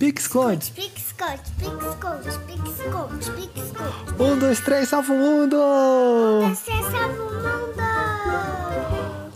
Pique-esconde. 0.00 0.72
Pique-esconde, 0.74 1.42
pique-esconde, 1.58 2.38
pique-esconde, 2.46 3.30
pique-esconde. 3.32 4.14
Um, 4.18 4.38
dois, 4.38 4.58
três, 4.60 4.88
salva 4.88 5.12
o 5.12 5.16
mundo! 5.16 5.58
Você 6.48 6.70
salva 6.70 7.22
o 7.22 7.34
mundo! 7.34 7.82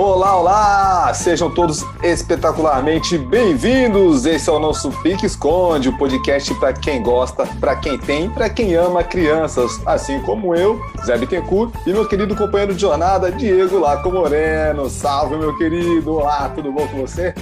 Olá, 0.00 0.38
olá! 0.38 1.12
Sejam 1.12 1.50
todos 1.50 1.84
espetacularmente 2.04 3.18
bem-vindos! 3.18 4.26
Esse 4.26 4.48
é 4.48 4.52
o 4.52 4.60
nosso 4.60 4.92
Pique 5.02 5.26
Esconde, 5.26 5.88
o 5.88 5.98
podcast 5.98 6.54
para 6.54 6.72
quem 6.72 7.02
gosta, 7.02 7.44
para 7.58 7.74
quem 7.74 7.98
tem, 7.98 8.30
para 8.30 8.48
quem 8.48 8.76
ama 8.76 9.02
crianças, 9.02 9.82
assim 9.84 10.20
como 10.20 10.54
eu, 10.54 10.80
Zé 11.04 11.18
Bittencourt, 11.18 11.74
e 11.84 11.90
meu 11.90 12.06
querido 12.06 12.36
companheiro 12.36 12.74
de 12.74 12.80
jornada, 12.80 13.32
Diego 13.32 13.80
Laco 13.80 14.08
Moreno. 14.12 14.88
Salve, 14.88 15.36
meu 15.36 15.58
querido! 15.58 16.14
Olá, 16.14 16.48
tudo 16.54 16.70
bom 16.70 16.86
com 16.86 16.98
você? 16.98 17.34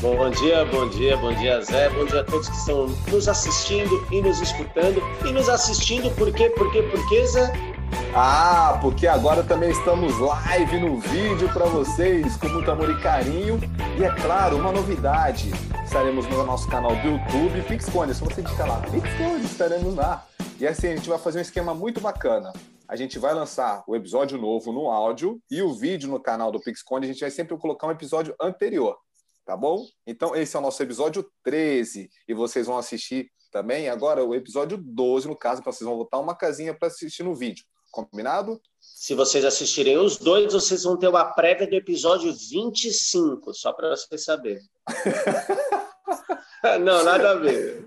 Bom 0.00 0.30
dia, 0.30 0.64
bom 0.64 0.88
dia, 0.88 1.16
bom 1.16 1.32
dia, 1.34 1.60
Zé. 1.60 1.90
Bom 1.90 2.04
dia 2.06 2.22
a 2.22 2.24
todos 2.24 2.48
que 2.48 2.56
estão 2.56 2.88
nos 3.08 3.28
assistindo 3.28 4.04
e 4.10 4.20
nos 4.20 4.40
escutando. 4.40 5.00
E 5.24 5.30
nos 5.30 5.48
assistindo, 5.48 6.10
por 6.16 6.32
quê? 6.32 6.50
Por 6.50 6.72
quê? 6.72 6.82
Por 6.82 7.08
quê, 7.08 7.24
Zé? 7.24 7.77
Ah, 8.14 8.78
porque 8.80 9.06
agora 9.06 9.44
também 9.44 9.70
estamos 9.70 10.18
live 10.18 10.80
no 10.80 10.98
vídeo 10.98 11.52
para 11.52 11.66
vocês, 11.66 12.36
com 12.36 12.48
muito 12.48 12.70
amor 12.70 12.90
e 12.90 13.00
carinho. 13.00 13.60
E 13.98 14.02
é 14.02 14.14
claro, 14.22 14.56
uma 14.56 14.72
novidade: 14.72 15.50
estaremos 15.84 16.26
no 16.26 16.44
nosso 16.44 16.68
canal 16.68 16.96
do 16.96 17.08
YouTube, 17.08 17.62
Pixconde. 17.68 18.14
Se 18.14 18.20
você 18.20 18.42
digitar 18.42 18.66
lá, 18.66 18.80
Pixconde, 18.80 19.44
estaremos 19.44 19.94
lá. 19.94 20.26
E 20.58 20.66
assim, 20.66 20.88
a 20.88 20.96
gente 20.96 21.08
vai 21.08 21.18
fazer 21.18 21.38
um 21.38 21.42
esquema 21.42 21.74
muito 21.74 22.00
bacana. 22.00 22.52
A 22.88 22.96
gente 22.96 23.18
vai 23.18 23.34
lançar 23.34 23.84
o 23.86 23.94
episódio 23.94 24.38
novo 24.38 24.72
no 24.72 24.90
áudio 24.90 25.40
e 25.50 25.62
o 25.62 25.74
vídeo 25.74 26.08
no 26.08 26.18
canal 26.18 26.50
do 26.50 26.58
Pixconde. 26.58 27.06
A 27.06 27.12
gente 27.12 27.20
vai 27.20 27.30
sempre 27.30 27.56
colocar 27.58 27.86
um 27.86 27.90
episódio 27.90 28.34
anterior, 28.40 28.96
tá 29.44 29.54
bom? 29.54 29.84
Então, 30.06 30.34
esse 30.34 30.56
é 30.56 30.58
o 30.58 30.62
nosso 30.62 30.82
episódio 30.82 31.30
13 31.44 32.08
e 32.26 32.34
vocês 32.34 32.66
vão 32.66 32.78
assistir 32.78 33.30
também 33.52 33.88
agora 33.88 34.24
o 34.24 34.34
episódio 34.34 34.78
12, 34.78 35.28
no 35.28 35.36
caso, 35.36 35.62
para 35.62 35.72
vocês 35.72 35.86
vão 35.86 35.98
botar 35.98 36.18
uma 36.18 36.34
casinha 36.34 36.74
para 36.74 36.88
assistir 36.88 37.22
no 37.22 37.34
vídeo. 37.34 37.64
Combinado? 37.90 38.60
Se 38.80 39.14
vocês 39.14 39.44
assistirem 39.44 39.96
os 39.98 40.16
dois, 40.18 40.52
vocês 40.52 40.82
vão 40.82 40.96
ter 40.96 41.08
uma 41.08 41.24
prévia 41.24 41.66
do 41.66 41.74
episódio 41.74 42.32
25, 42.32 43.54
só 43.54 43.72
para 43.72 43.90
vocês 43.90 44.24
saberem. 44.24 44.62
Não, 46.82 47.04
nada 47.04 47.30
a 47.30 47.34
ver. 47.34 47.86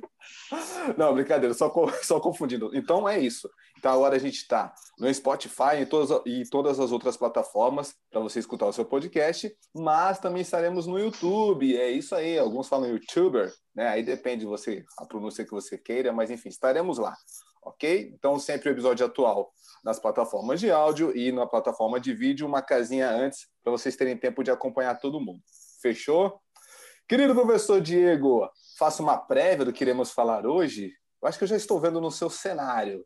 Não, 0.98 1.14
brincadeira, 1.14 1.54
só, 1.54 1.72
só 2.04 2.20
confundindo. 2.20 2.72
Então 2.74 3.08
é 3.08 3.20
isso. 3.20 3.50
Então 3.78 3.92
agora 3.92 4.16
a 4.16 4.20
gente 4.20 4.38
está 4.38 4.74
no 5.00 5.12
Spotify 5.14 5.82
e 5.82 5.86
todas, 5.86 6.22
e 6.26 6.44
todas 6.50 6.80
as 6.80 6.92
outras 6.92 7.18
plataformas 7.18 7.96
para 8.10 8.20
você 8.20 8.40
escutar 8.40 8.68
o 8.68 8.74
seu 8.74 8.86
podcast, 8.86 9.54
mas 9.74 10.20
também 10.20 10.42
estaremos 10.42 10.86
no 10.86 11.00
YouTube. 11.00 11.76
É 11.76 11.90
isso 11.90 12.14
aí. 12.16 12.38
Alguns 12.38 12.68
falam 12.68 12.90
YouTuber, 12.90 13.52
né? 13.74 13.88
Aí 13.90 14.04
depende 14.04 14.42
de 14.42 14.46
você, 14.46 14.86
a 14.98 15.06
pronúncia 15.06 15.46
que 15.46 15.52
você 15.52 15.78
queira, 15.78 16.12
mas 16.12 16.30
enfim, 16.30 16.50
estaremos 16.50 16.98
lá. 16.98 17.16
Ok? 17.62 18.14
Então 18.14 18.40
sempre 18.40 18.70
o 18.70 18.72
episódio 18.72 19.06
atual 19.06 19.54
nas 19.84 20.00
plataformas 20.00 20.60
de 20.60 20.72
áudio 20.72 21.16
e 21.16 21.32
na 21.32 21.46
plataforma 21.46 22.00
de 22.00 22.14
vídeo, 22.14 22.48
uma 22.48 22.62
casinha 22.62 23.10
antes 23.10 23.48
para 23.64 23.72
vocês 23.72 23.96
terem 23.96 24.18
tempo 24.18 24.44
de 24.44 24.52
acompanhar 24.52 25.00
todo 25.00 25.20
mundo. 25.20 25.42
Fechou? 25.82 26.40
Querido 27.08 27.36
professor 27.36 27.82
Diego, 27.82 28.50
faça 28.78 29.04
uma 29.04 29.18
prévia 29.18 29.66
do 29.66 29.74
que 29.74 29.84
iremos 29.84 30.12
falar 30.12 30.46
hoje. 30.46 30.94
Eu 31.22 31.28
acho 31.28 31.38
que 31.38 31.44
eu 31.44 31.48
já 31.48 31.56
estou 31.56 31.80
vendo 31.80 32.00
no 32.00 32.12
seu 32.12 32.30
cenário. 32.30 33.06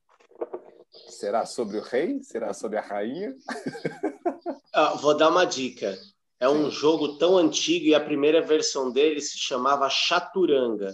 Será 1.09 1.45
sobre 1.45 1.77
o 1.77 1.81
rei? 1.81 2.21
Será 2.21 2.53
sobre 2.53 2.77
a 2.77 2.81
rainha? 2.81 3.33
Ah, 4.77 4.93
vou 4.95 5.15
dar 5.15 5.29
uma 5.29 5.45
dica. 5.45 5.97
É 6.37 6.49
um 6.49 6.69
jogo 6.69 7.17
tão 7.17 7.37
antigo 7.37 7.85
e 7.85 7.95
a 7.95 8.03
primeira 8.03 8.41
versão 8.41 8.91
dele 8.91 9.21
se 9.21 9.37
chamava 9.37 9.89
Chaturanga. 9.89 10.93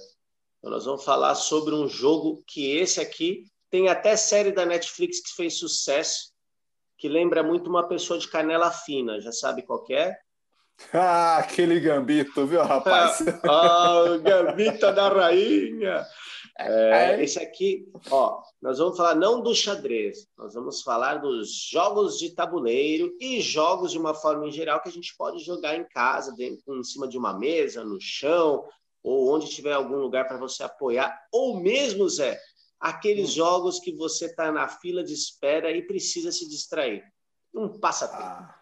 Então 0.62 0.70
nós 0.70 0.86
vamos 0.86 1.04
falar 1.04 1.34
sobre 1.34 1.74
um 1.74 1.88
jogo 1.88 2.44
que 2.46 2.78
esse 2.78 3.02
aqui 3.02 3.46
tem 3.72 3.90
até 3.90 4.16
série 4.16 4.52
da 4.52 4.64
Netflix 4.64 5.20
que 5.20 5.36
fez 5.36 5.58
sucesso, 5.58 6.32
que 7.00 7.10
lembra 7.10 7.42
muito 7.42 7.68
uma 7.68 7.88
pessoa 7.88 8.20
de 8.20 8.28
canela 8.28 8.70
fina. 8.70 9.20
Já 9.20 9.32
sabe 9.32 9.64
qual 9.64 9.84
é? 9.90 10.16
Ah, 10.94 11.38
aquele 11.38 11.80
gambito, 11.80 12.46
viu, 12.48 12.64
rapaz? 12.64 13.20
ah, 13.48 14.04
o 14.04 14.20
gambito 14.20 14.92
da 14.92 15.10
rainha. 15.10 16.04
É, 16.58 17.24
esse 17.24 17.40
aqui, 17.40 17.88
ó, 18.10 18.42
nós 18.60 18.80
vamos 18.80 18.98
falar 18.98 19.16
não 19.16 19.42
do 19.42 19.54
xadrez, 19.54 20.28
nós 20.38 20.54
vamos 20.54 20.82
falar 20.82 21.16
dos 21.16 21.70
jogos 21.70 22.18
de 22.18 22.32
tabuleiro 22.34 23.16
e 23.20 23.42
jogos 23.42 23.92
de 23.92 24.00
uma 24.00 24.14
forma 24.14 24.48
em 24.48 24.52
geral 24.52 24.82
que 24.82 24.90
a 24.90 24.92
gente 24.92 25.16
pode 25.16 25.44
jogar 25.44 25.76
em 25.76 25.88
casa, 25.88 26.34
dentro, 26.36 26.76
em 26.76 26.84
cima 26.84 27.08
de 27.08 27.18
uma 27.18 27.38
mesa, 27.38 27.84
no 27.84 28.00
chão, 28.02 28.66
ou 29.04 29.34
onde 29.34 29.50
tiver 29.50 29.74
algum 29.74 29.96
lugar 29.96 30.28
para 30.28 30.38
você 30.38 30.64
apoiar, 30.64 31.20
ou 31.32 31.60
mesmo, 31.60 32.08
Zé, 32.10 32.40
aqueles 32.80 33.32
hum. 33.32 33.34
jogos 33.34 33.80
que 33.80 33.96
você 33.96 34.26
está 34.26 34.52
na 34.52 34.68
fila 34.68 35.04
de 35.04 35.14
espera 35.14 35.72
e 35.72 35.82
precisa 35.82 36.32
se 36.32 36.48
distrair. 36.48 37.04
Um 37.54 37.80
passatempo. 37.80 38.24
Ah, 38.24 38.56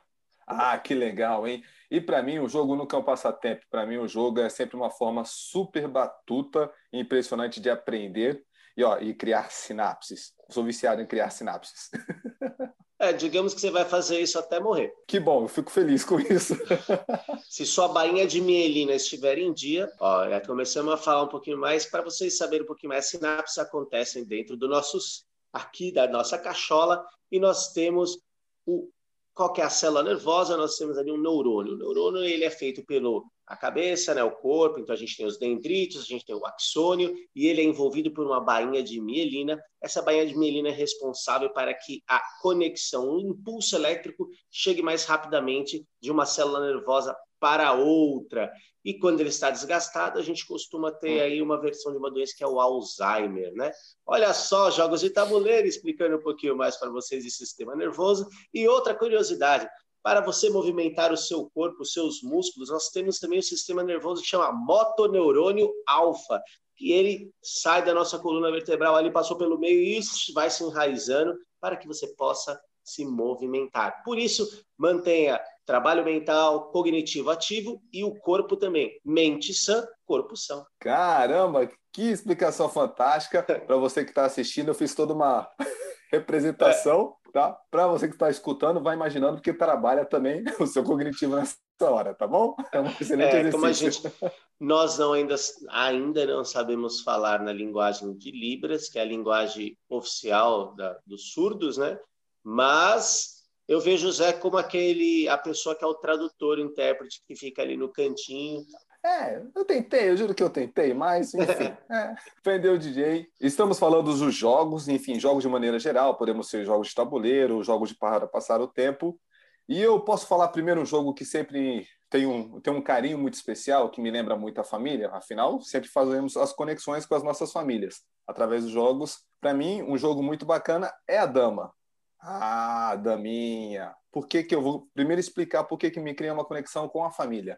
ah 0.47 0.77
que 0.79 0.93
legal, 0.93 1.47
hein? 1.47 1.63
E 1.91 1.99
para 2.01 2.21
mim, 2.21 2.39
o 2.39 2.47
jogo 2.47 2.75
nunca 2.75 2.95
é 2.95 2.99
um 2.99 3.03
passatempo. 3.03 3.65
Para 3.69 3.85
mim, 3.85 3.97
o 3.97 4.07
jogo 4.07 4.39
é 4.39 4.49
sempre 4.49 4.75
uma 4.75 4.89
forma 4.89 5.23
super 5.25 5.87
batuta 5.87 6.71
e 6.91 6.99
impressionante 6.99 7.59
de 7.59 7.69
aprender 7.69 8.43
e, 8.75 8.83
ó, 8.83 8.99
e 8.99 9.13
criar 9.13 9.51
sinapses. 9.51 10.33
Sou 10.49 10.63
viciado 10.63 11.01
em 11.01 11.07
criar 11.07 11.29
sinapses. 11.29 11.89
É, 12.99 13.13
digamos 13.13 13.53
que 13.53 13.61
você 13.61 13.71
vai 13.71 13.85
fazer 13.85 14.19
isso 14.19 14.37
até 14.37 14.59
morrer. 14.59 14.93
Que 15.07 15.21
bom, 15.21 15.43
eu 15.43 15.47
fico 15.47 15.71
feliz 15.71 16.03
com 16.03 16.19
isso. 16.19 16.53
Se 17.49 17.65
sua 17.65 17.87
bainha 17.87 18.27
de 18.27 18.41
mielina 18.41 18.93
estiver 18.93 19.37
em 19.37 19.53
dia, 19.53 19.89
ó, 19.99 20.27
já 20.27 20.41
começamos 20.41 20.93
a 20.93 20.97
falar 20.97 21.23
um 21.23 21.29
pouquinho 21.29 21.57
mais 21.57 21.85
para 21.85 22.01
vocês 22.01 22.37
saberem 22.37 22.63
um 22.63 22.67
pouquinho 22.67 22.89
mais. 22.89 23.07
Sinapses 23.07 23.57
acontecem 23.57 24.25
dentro 24.25 24.57
do 24.57 24.67
nossos 24.67 25.23
aqui 25.53 25.93
da 25.93 26.07
nossa 26.07 26.37
cachola 26.37 27.03
e 27.31 27.39
nós 27.39 27.71
temos 27.71 28.19
o 28.65 28.89
qual 29.33 29.53
que 29.53 29.61
é 29.61 29.63
a 29.63 29.69
célula 29.69 30.03
nervosa? 30.03 30.57
Nós 30.57 30.75
temos 30.75 30.97
ali 30.97 31.09
um 31.13 31.17
neurônio. 31.17 31.75
O 31.75 31.77
neurônio 31.77 32.21
ele 32.25 32.43
é 32.43 32.49
feito 32.49 32.83
pelo 32.83 33.23
a 33.49 33.57
cabeça, 33.57 34.13
né, 34.13 34.23
o 34.23 34.29
corpo, 34.29 34.79
então 34.79 34.93
a 34.93 34.97
gente 34.97 35.17
tem 35.17 35.25
os 35.25 35.39
dendritos, 35.39 36.03
a 36.03 36.05
gente 36.05 36.23
tem 36.23 36.35
o 36.35 36.45
axônio, 36.45 37.15
e 37.35 37.47
ele 37.47 37.61
é 37.61 37.63
envolvido 37.63 38.11
por 38.11 38.23
uma 38.23 38.39
bainha 38.39 38.83
de 38.83 39.01
mielina. 39.01 39.59
Essa 39.81 40.03
bainha 40.03 40.23
de 40.27 40.37
mielina 40.37 40.69
é 40.69 40.71
responsável 40.71 41.49
para 41.51 41.73
que 41.73 42.03
a 42.07 42.21
conexão, 42.43 43.09
o 43.09 43.19
impulso 43.19 43.75
elétrico 43.75 44.29
chegue 44.51 44.83
mais 44.83 45.03
rapidamente 45.05 45.83
de 45.99 46.11
uma 46.11 46.27
célula 46.27 46.59
nervosa 46.59 47.17
para 47.39 47.73
outra. 47.73 48.51
E 48.85 48.93
quando 48.93 49.19
ele 49.19 49.29
está 49.29 49.49
desgastado, 49.49 50.19
a 50.19 50.21
gente 50.21 50.45
costuma 50.45 50.91
ter 50.91 51.19
aí 51.19 51.41
uma 51.41 51.59
versão 51.59 51.91
de 51.91 51.97
uma 51.97 52.11
doença 52.11 52.35
que 52.37 52.43
é 52.43 52.47
o 52.47 52.59
Alzheimer, 52.59 53.51
né? 53.55 53.71
Olha 54.05 54.31
só, 54.31 54.69
jogos 54.69 55.01
de 55.01 55.09
tabuleiro, 55.09 55.67
explicando 55.67 56.17
um 56.17 56.21
pouquinho 56.21 56.55
mais 56.55 56.77
para 56.77 56.91
vocês 56.91 57.23
de 57.23 57.31
sistema 57.31 57.75
nervoso. 57.75 58.27
E 58.53 58.67
outra 58.67 58.93
curiosidade, 58.93 59.67
para 60.03 60.21
você 60.21 60.49
movimentar 60.49 61.11
o 61.11 61.17
seu 61.17 61.49
corpo, 61.53 61.81
os 61.81 61.93
seus 61.93 62.21
músculos, 62.21 62.69
nós 62.69 62.89
temos 62.89 63.19
também 63.19 63.39
o 63.39 63.43
sistema 63.43 63.83
nervoso 63.83 64.21
que 64.21 64.27
chama 64.27 64.51
motoneurônio 64.51 65.69
alfa, 65.87 66.41
que 66.75 66.91
ele 66.91 67.31
sai 67.43 67.83
da 67.83 67.93
nossa 67.93 68.17
coluna 68.17 68.51
vertebral 68.51 68.95
ali, 68.95 69.11
passou 69.11 69.37
pelo 69.37 69.59
meio 69.59 69.81
e 69.81 69.99
vai 70.33 70.49
se 70.49 70.63
enraizando 70.63 71.35
para 71.59 71.75
que 71.75 71.87
você 71.87 72.07
possa 72.15 72.59
se 72.83 73.05
movimentar. 73.05 74.01
Por 74.03 74.17
isso, 74.17 74.47
mantenha 74.77 75.39
trabalho 75.65 76.03
mental, 76.03 76.71
cognitivo 76.71 77.29
ativo 77.29 77.79
e 77.93 78.03
o 78.03 78.15
corpo 78.15 78.57
também. 78.57 78.99
Mente 79.05 79.53
sã, 79.53 79.85
corpo 80.05 80.35
são. 80.35 80.65
Caramba, 80.79 81.69
que 81.93 82.01
explicação 82.01 82.67
fantástica. 82.67 83.43
Para 83.43 83.75
você 83.75 84.03
que 84.03 84.09
está 84.09 84.25
assistindo, 84.25 84.69
eu 84.69 84.73
fiz 84.73 84.95
toda 84.95 85.13
uma 85.13 85.47
representação. 86.11 87.15
Tá? 87.31 87.57
Para 87.69 87.87
você 87.87 88.07
que 88.07 88.15
está 88.15 88.29
escutando, 88.29 88.81
vai 88.81 88.95
imaginando 88.95 89.35
porque 89.35 89.53
trabalha 89.53 90.05
também 90.05 90.43
o 90.59 90.67
seu 90.67 90.83
cognitivo 90.83 91.35
nessa 91.35 91.57
hora, 91.81 92.13
tá 92.13 92.27
bom? 92.27 92.55
É 92.71 92.79
um 92.79 92.87
excelente 92.87 93.35
é, 93.35 93.41
exercício. 93.41 94.01
Gente, 94.01 94.33
nós 94.59 94.97
não 94.97 95.13
ainda, 95.13 95.35
ainda 95.69 96.25
não 96.25 96.43
sabemos 96.43 97.01
falar 97.01 97.41
na 97.41 97.53
linguagem 97.53 98.13
de 98.17 98.31
Libras, 98.31 98.89
que 98.89 98.99
é 98.99 99.01
a 99.01 99.05
linguagem 99.05 99.77
oficial 99.87 100.75
da, 100.75 100.97
dos 101.05 101.31
surdos, 101.31 101.77
né? 101.77 101.97
Mas 102.43 103.39
eu 103.67 103.79
vejo 103.79 104.07
o 104.07 104.11
Zé 104.11 104.33
como 104.33 104.57
aquele 104.57 105.29
a 105.29 105.37
pessoa 105.37 105.75
que 105.75 105.83
é 105.83 105.87
o 105.87 105.93
tradutor, 105.93 106.57
o 106.57 106.61
intérprete 106.61 107.21
que 107.27 107.35
fica 107.35 107.61
ali 107.61 107.77
no 107.77 107.87
cantinho. 107.89 108.65
É, 109.03 109.41
eu 109.55 109.63
tentei, 109.63 110.09
eu 110.09 110.17
juro 110.17 110.35
que 110.35 110.43
eu 110.43 110.49
tentei, 110.49 110.93
mas 110.93 111.33
enfim, 111.33 111.73
é, 111.89 112.15
prendeu 112.43 112.73
o 112.73 112.77
DJ. 112.77 113.29
Estamos 113.39 113.79
falando 113.79 114.13
dos 114.13 114.35
jogos, 114.35 114.87
enfim, 114.89 115.19
jogos 115.19 115.43
de 115.43 115.49
maneira 115.49 115.79
geral, 115.79 116.17
podemos 116.17 116.49
ser 116.49 116.65
jogos 116.65 116.89
de 116.89 116.95
tabuleiro, 116.95 117.63
jogos 117.63 117.89
de 117.89 117.95
para 117.95 118.27
passar 118.27 118.59
o 118.59 118.67
tempo. 118.67 119.19
E 119.67 119.79
eu 119.81 119.99
posso 120.01 120.27
falar 120.27 120.49
primeiro 120.49 120.81
um 120.81 120.85
jogo 120.85 121.13
que 121.13 121.23
sempre 121.23 121.87
tem 122.09 122.25
um, 122.25 122.59
tem 122.59 122.73
um 122.73 122.81
carinho 122.81 123.17
muito 123.17 123.35
especial, 123.35 123.89
que 123.89 124.01
me 124.01 124.11
lembra 124.11 124.35
muito 124.35 124.59
a 124.59 124.63
família, 124.63 125.09
afinal, 125.11 125.61
sempre 125.61 125.87
fazemos 125.87 126.35
as 126.35 126.51
conexões 126.51 127.05
com 127.05 127.15
as 127.15 127.23
nossas 127.23 127.51
famílias 127.51 128.01
através 128.27 128.63
dos 128.63 128.71
jogos. 128.71 129.23
Para 129.39 129.53
mim, 129.53 129.81
um 129.83 129.97
jogo 129.97 130.21
muito 130.21 130.45
bacana 130.45 130.91
é 131.07 131.19
a 131.19 131.25
Dama. 131.25 131.71
Ah, 132.19 132.95
daminha. 132.95 133.95
Por 134.11 134.27
que 134.27 134.43
que 134.43 134.53
eu 134.53 134.61
vou 134.61 134.89
primeiro 134.93 135.21
explicar 135.21 135.63
por 135.63 135.77
que 135.77 135.89
que 135.89 136.01
me 136.01 136.13
cria 136.13 136.33
uma 136.33 136.43
conexão 136.43 136.89
com 136.89 137.03
a 137.03 137.11
família? 137.11 137.57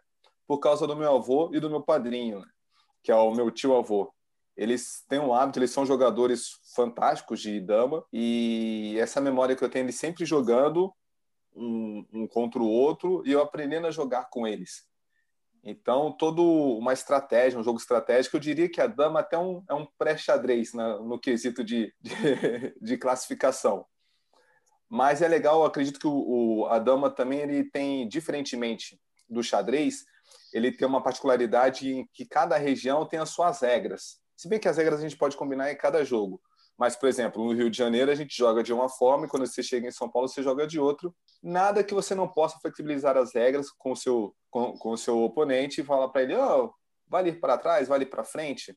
Por 0.51 0.59
causa 0.59 0.85
do 0.85 0.97
meu 0.97 1.15
avô 1.15 1.49
e 1.53 1.61
do 1.61 1.69
meu 1.69 1.81
padrinho, 1.81 2.41
né? 2.41 2.47
que 3.01 3.09
é 3.09 3.15
o 3.15 3.33
meu 3.33 3.49
tio 3.49 3.73
avô. 3.73 4.13
Eles 4.57 5.01
têm 5.07 5.17
um 5.17 5.33
hábito, 5.33 5.59
eles 5.59 5.71
são 5.71 5.85
jogadores 5.85 6.59
fantásticos 6.75 7.39
de 7.39 7.57
dama 7.61 8.03
e 8.11 8.97
essa 8.99 9.21
memória 9.21 9.55
que 9.55 9.63
eu 9.63 9.69
tenho, 9.69 9.85
eles 9.85 9.95
sempre 9.95 10.25
jogando 10.25 10.93
um, 11.55 12.05
um 12.11 12.27
contra 12.27 12.61
o 12.61 12.67
outro 12.67 13.23
e 13.25 13.31
eu 13.31 13.41
aprendendo 13.41 13.87
a 13.87 13.91
jogar 13.91 14.29
com 14.29 14.45
eles. 14.45 14.85
Então, 15.63 16.11
toda 16.11 16.41
uma 16.41 16.91
estratégia, 16.91 17.57
um 17.57 17.63
jogo 17.63 17.79
estratégico, 17.79 18.35
eu 18.35 18.41
diria 18.41 18.67
que 18.67 18.81
a 18.81 18.87
dama 18.87 19.21
até 19.21 19.37
um, 19.37 19.63
é 19.69 19.73
um 19.73 19.87
pré-xadrez 19.97 20.73
no 20.73 21.17
quesito 21.17 21.63
de, 21.63 21.95
de, 22.01 22.11
de, 22.81 22.97
classificação. 22.97 23.85
Mas 24.89 25.21
é 25.21 25.29
legal, 25.29 25.63
acredito 25.63 25.97
que 25.97 26.07
o, 26.07 26.11
o, 26.11 26.65
a 26.65 26.77
dama 26.77 27.09
também 27.09 27.39
ele 27.39 27.63
tem, 27.63 28.05
diferentemente 28.05 28.99
do 29.29 29.41
xadrez, 29.41 30.05
ele 30.53 30.71
tem 30.71 30.87
uma 30.87 31.01
particularidade 31.01 31.89
em 31.89 32.07
que 32.13 32.25
cada 32.25 32.57
região 32.57 33.05
tem 33.05 33.19
as 33.19 33.29
suas 33.29 33.61
regras. 33.61 34.19
Se 34.35 34.49
bem 34.49 34.59
que 34.59 34.67
as 34.67 34.77
regras 34.77 34.99
a 34.99 35.03
gente 35.03 35.17
pode 35.17 35.37
combinar 35.37 35.71
em 35.71 35.77
cada 35.77 36.03
jogo. 36.03 36.41
Mas, 36.77 36.95
por 36.95 37.07
exemplo, 37.07 37.43
no 37.43 37.53
Rio 37.53 37.69
de 37.69 37.77
Janeiro 37.77 38.09
a 38.09 38.15
gente 38.15 38.35
joga 38.35 38.63
de 38.63 38.73
uma 38.73 38.89
forma 38.89 39.25
e 39.25 39.29
quando 39.29 39.45
você 39.45 39.61
chega 39.61 39.87
em 39.87 39.91
São 39.91 40.09
Paulo 40.09 40.27
você 40.27 40.41
joga 40.41 40.65
de 40.65 40.79
outro. 40.79 41.15
Nada 41.43 41.83
que 41.83 41.93
você 41.93 42.15
não 42.15 42.27
possa 42.27 42.57
flexibilizar 42.59 43.17
as 43.17 43.35
regras 43.35 43.69
com 43.69 43.91
o 43.91 43.95
seu, 43.95 44.35
com, 44.49 44.73
com 44.73 44.89
o 44.89 44.97
seu 44.97 45.21
oponente 45.21 45.81
e 45.81 45.83
falar 45.83 46.09
para 46.09 46.23
ele: 46.23 46.35
oh, 46.35 46.73
vale 47.07 47.29
ir 47.29 47.39
para 47.39 47.57
trás, 47.57 47.87
vale 47.87 48.05
para 48.05 48.23
frente. 48.23 48.75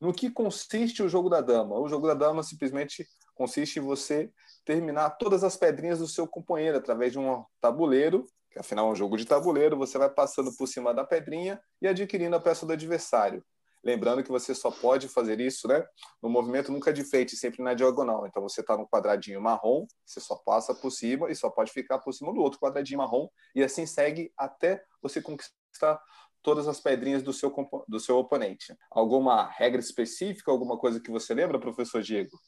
No 0.00 0.12
que 0.12 0.30
consiste 0.30 1.02
o 1.02 1.08
jogo 1.08 1.28
da 1.28 1.40
dama? 1.40 1.78
O 1.78 1.88
jogo 1.88 2.06
da 2.06 2.14
dama 2.14 2.42
simplesmente 2.42 3.06
consiste 3.34 3.78
em 3.78 3.82
você 3.82 4.30
terminar 4.64 5.10
todas 5.10 5.42
as 5.42 5.56
pedrinhas 5.56 5.98
do 5.98 6.06
seu 6.06 6.28
companheiro 6.28 6.78
através 6.78 7.10
de 7.12 7.18
um 7.18 7.44
tabuleiro, 7.60 8.26
que 8.50 8.58
afinal 8.58 8.88
é 8.88 8.92
um 8.92 8.96
jogo 8.96 9.16
de 9.16 9.24
tabuleiro, 9.24 9.76
você 9.76 9.96
vai 9.96 10.10
passando 10.10 10.54
por 10.56 10.66
cima 10.66 10.92
da 10.92 11.04
pedrinha 11.04 11.60
e 11.80 11.86
adquirindo 11.86 12.36
a 12.36 12.40
peça 12.40 12.66
do 12.66 12.72
adversário. 12.72 13.44
Lembrando 13.82 14.22
que 14.22 14.30
você 14.30 14.54
só 14.54 14.70
pode 14.70 15.08
fazer 15.08 15.40
isso 15.40 15.66
né, 15.66 15.86
no 16.22 16.28
movimento 16.28 16.70
nunca 16.70 16.92
de 16.92 17.02
frente, 17.02 17.34
sempre 17.36 17.62
na 17.62 17.72
diagonal. 17.72 18.26
Então 18.26 18.42
você 18.42 18.60
está 18.60 18.76
no 18.76 18.86
quadradinho 18.86 19.40
marrom, 19.40 19.86
você 20.04 20.20
só 20.20 20.36
passa 20.36 20.74
por 20.74 20.90
cima 20.90 21.30
e 21.30 21.34
só 21.34 21.48
pode 21.48 21.72
ficar 21.72 21.98
por 21.98 22.12
cima 22.12 22.32
do 22.32 22.40
outro 22.40 22.60
quadradinho 22.60 22.98
marrom, 22.98 23.28
e 23.54 23.62
assim 23.62 23.86
segue 23.86 24.30
até 24.36 24.82
você 25.00 25.22
conquistar 25.22 26.02
todas 26.42 26.68
as 26.68 26.80
pedrinhas 26.80 27.22
do 27.22 27.32
seu, 27.32 27.54
do 27.88 28.00
seu 28.00 28.18
oponente. 28.18 28.74
Alguma 28.90 29.48
regra 29.48 29.80
específica, 29.80 30.50
alguma 30.50 30.76
coisa 30.76 31.00
que 31.00 31.10
você 31.10 31.32
lembra, 31.32 31.58
professor 31.58 32.02
Diego? 32.02 32.38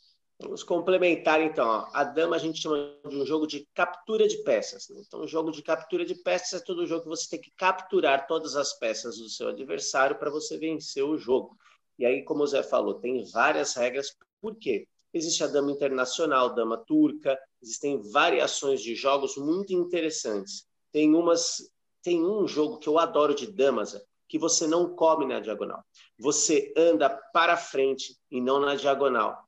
Vamos 0.42 0.64
complementar, 0.64 1.40
então. 1.40 1.88
A 1.92 2.02
dama 2.02 2.34
a 2.34 2.38
gente 2.38 2.60
chama 2.60 2.96
de 3.08 3.16
um 3.16 3.24
jogo 3.24 3.46
de 3.46 3.66
captura 3.72 4.26
de 4.26 4.38
peças. 4.38 4.88
Né? 4.88 5.00
Então, 5.06 5.20
o 5.20 5.28
jogo 5.28 5.52
de 5.52 5.62
captura 5.62 6.04
de 6.04 6.16
peças 6.16 6.60
é 6.60 6.64
todo 6.64 6.86
jogo 6.86 7.02
que 7.02 7.08
você 7.08 7.30
tem 7.30 7.40
que 7.40 7.52
capturar 7.52 8.26
todas 8.26 8.56
as 8.56 8.76
peças 8.76 9.18
do 9.18 9.28
seu 9.28 9.48
adversário 9.48 10.18
para 10.18 10.30
você 10.30 10.58
vencer 10.58 11.04
o 11.04 11.16
jogo. 11.16 11.56
E 11.96 12.04
aí, 12.04 12.24
como 12.24 12.42
o 12.42 12.46
Zé 12.46 12.62
falou, 12.62 12.94
tem 12.94 13.24
várias 13.30 13.74
regras. 13.74 14.16
Por 14.40 14.56
quê? 14.56 14.88
Existe 15.14 15.44
a 15.44 15.46
dama 15.46 15.70
internacional, 15.70 16.54
dama 16.54 16.76
turca, 16.76 17.38
existem 17.62 18.00
variações 18.10 18.82
de 18.82 18.96
jogos 18.96 19.36
muito 19.36 19.72
interessantes. 19.72 20.66
Tem 20.90 21.14
umas, 21.14 21.70
tem 22.02 22.24
um 22.24 22.48
jogo 22.48 22.78
que 22.78 22.88
eu 22.88 22.98
adoro 22.98 23.34
de 23.34 23.46
damas, 23.46 23.96
que 24.28 24.38
você 24.38 24.66
não 24.66 24.96
come 24.96 25.24
na 25.24 25.38
diagonal. 25.38 25.84
Você 26.18 26.72
anda 26.76 27.08
para 27.08 27.56
frente 27.56 28.16
e 28.30 28.40
não 28.40 28.58
na 28.58 28.74
diagonal. 28.74 29.46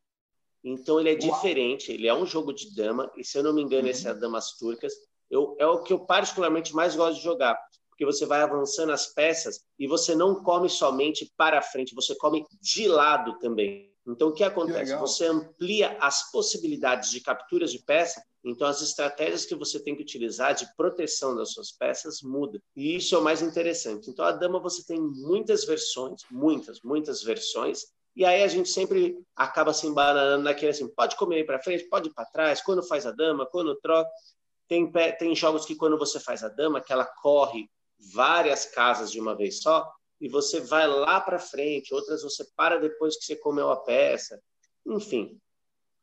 Então 0.64 0.98
ele 0.98 1.10
é 1.10 1.14
diferente, 1.14 1.92
ele 1.92 2.08
é 2.08 2.14
um 2.14 2.24
jogo 2.24 2.52
de 2.52 2.74
dama, 2.74 3.12
e 3.16 3.22
se 3.22 3.36
eu 3.36 3.42
não 3.42 3.52
me 3.52 3.60
engano, 3.60 3.84
uhum. 3.84 3.90
esse 3.90 4.06
é 4.08 4.10
a 4.10 4.14
Damas 4.14 4.56
Turcas. 4.56 4.94
Eu, 5.30 5.54
é 5.58 5.66
o 5.66 5.82
que 5.82 5.92
eu 5.92 5.98
particularmente 5.98 6.74
mais 6.74 6.96
gosto 6.96 7.18
de 7.18 7.22
jogar, 7.22 7.58
porque 7.90 8.04
você 8.04 8.24
vai 8.24 8.40
avançando 8.40 8.90
as 8.90 9.12
peças 9.12 9.60
e 9.78 9.86
você 9.86 10.14
não 10.14 10.42
come 10.42 10.68
somente 10.70 11.30
para 11.36 11.60
frente, 11.60 11.94
você 11.94 12.14
come 12.16 12.46
de 12.62 12.88
lado 12.88 13.38
também. 13.38 13.92
Então 14.06 14.28
o 14.28 14.32
que 14.32 14.44
acontece? 14.44 14.92
Que 14.94 15.00
você 15.00 15.26
amplia 15.26 15.96
as 16.00 16.30
possibilidades 16.30 17.10
de 17.10 17.20
capturas 17.20 17.70
de 17.72 17.78
peça, 17.78 18.22
então 18.44 18.66
as 18.66 18.82
estratégias 18.82 19.46
que 19.46 19.54
você 19.54 19.80
tem 19.80 19.96
que 19.96 20.02
utilizar 20.02 20.54
de 20.54 20.66
proteção 20.76 21.34
das 21.34 21.52
suas 21.52 21.72
peças 21.72 22.20
muda. 22.22 22.60
E 22.76 22.96
isso 22.96 23.14
é 23.14 23.18
o 23.18 23.24
mais 23.24 23.40
interessante. 23.40 24.10
Então 24.10 24.24
a 24.24 24.32
dama 24.32 24.60
você 24.60 24.84
tem 24.84 25.00
muitas 25.00 25.64
versões, 25.64 26.22
muitas, 26.30 26.80
muitas 26.82 27.22
versões, 27.22 27.86
e 28.16 28.24
aí 28.24 28.42
a 28.42 28.48
gente 28.48 28.68
sempre 28.68 29.18
acaba 29.34 29.72
se 29.72 29.86
embananando 29.86 30.44
naquele 30.44 30.70
assim, 30.70 30.88
pode 30.88 31.16
comer 31.16 31.44
para 31.44 31.62
frente, 31.62 31.88
pode 31.88 32.08
ir 32.08 32.14
para 32.14 32.26
trás, 32.26 32.62
quando 32.62 32.86
faz 32.86 33.06
a 33.06 33.10
dama, 33.10 33.46
quando 33.46 33.74
troca. 33.80 34.08
Tem, 34.68 34.90
tem 35.18 35.34
jogos 35.34 35.66
que 35.66 35.74
quando 35.74 35.98
você 35.98 36.20
faz 36.20 36.42
a 36.44 36.48
dama, 36.48 36.80
que 36.80 36.92
ela 36.92 37.04
corre 37.04 37.68
várias 38.14 38.66
casas 38.66 39.10
de 39.10 39.20
uma 39.20 39.36
vez 39.36 39.60
só, 39.60 39.90
e 40.20 40.28
você 40.28 40.60
vai 40.60 40.86
lá 40.86 41.20
para 41.20 41.38
frente, 41.38 41.92
outras 41.92 42.22
você 42.22 42.44
para 42.56 42.78
depois 42.78 43.16
que 43.16 43.24
você 43.24 43.36
comeu 43.36 43.70
a 43.70 43.76
peça. 43.76 44.40
Enfim. 44.86 45.38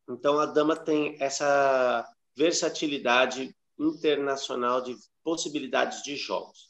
Então 0.09 0.37
a 0.37 0.45
dama 0.45 0.75
tem 0.75 1.15
essa 1.19 2.05
versatilidade 2.35 3.55
internacional 3.79 4.81
de 4.81 4.95
possibilidades 5.23 6.03
de 6.03 6.15
jogos. 6.15 6.69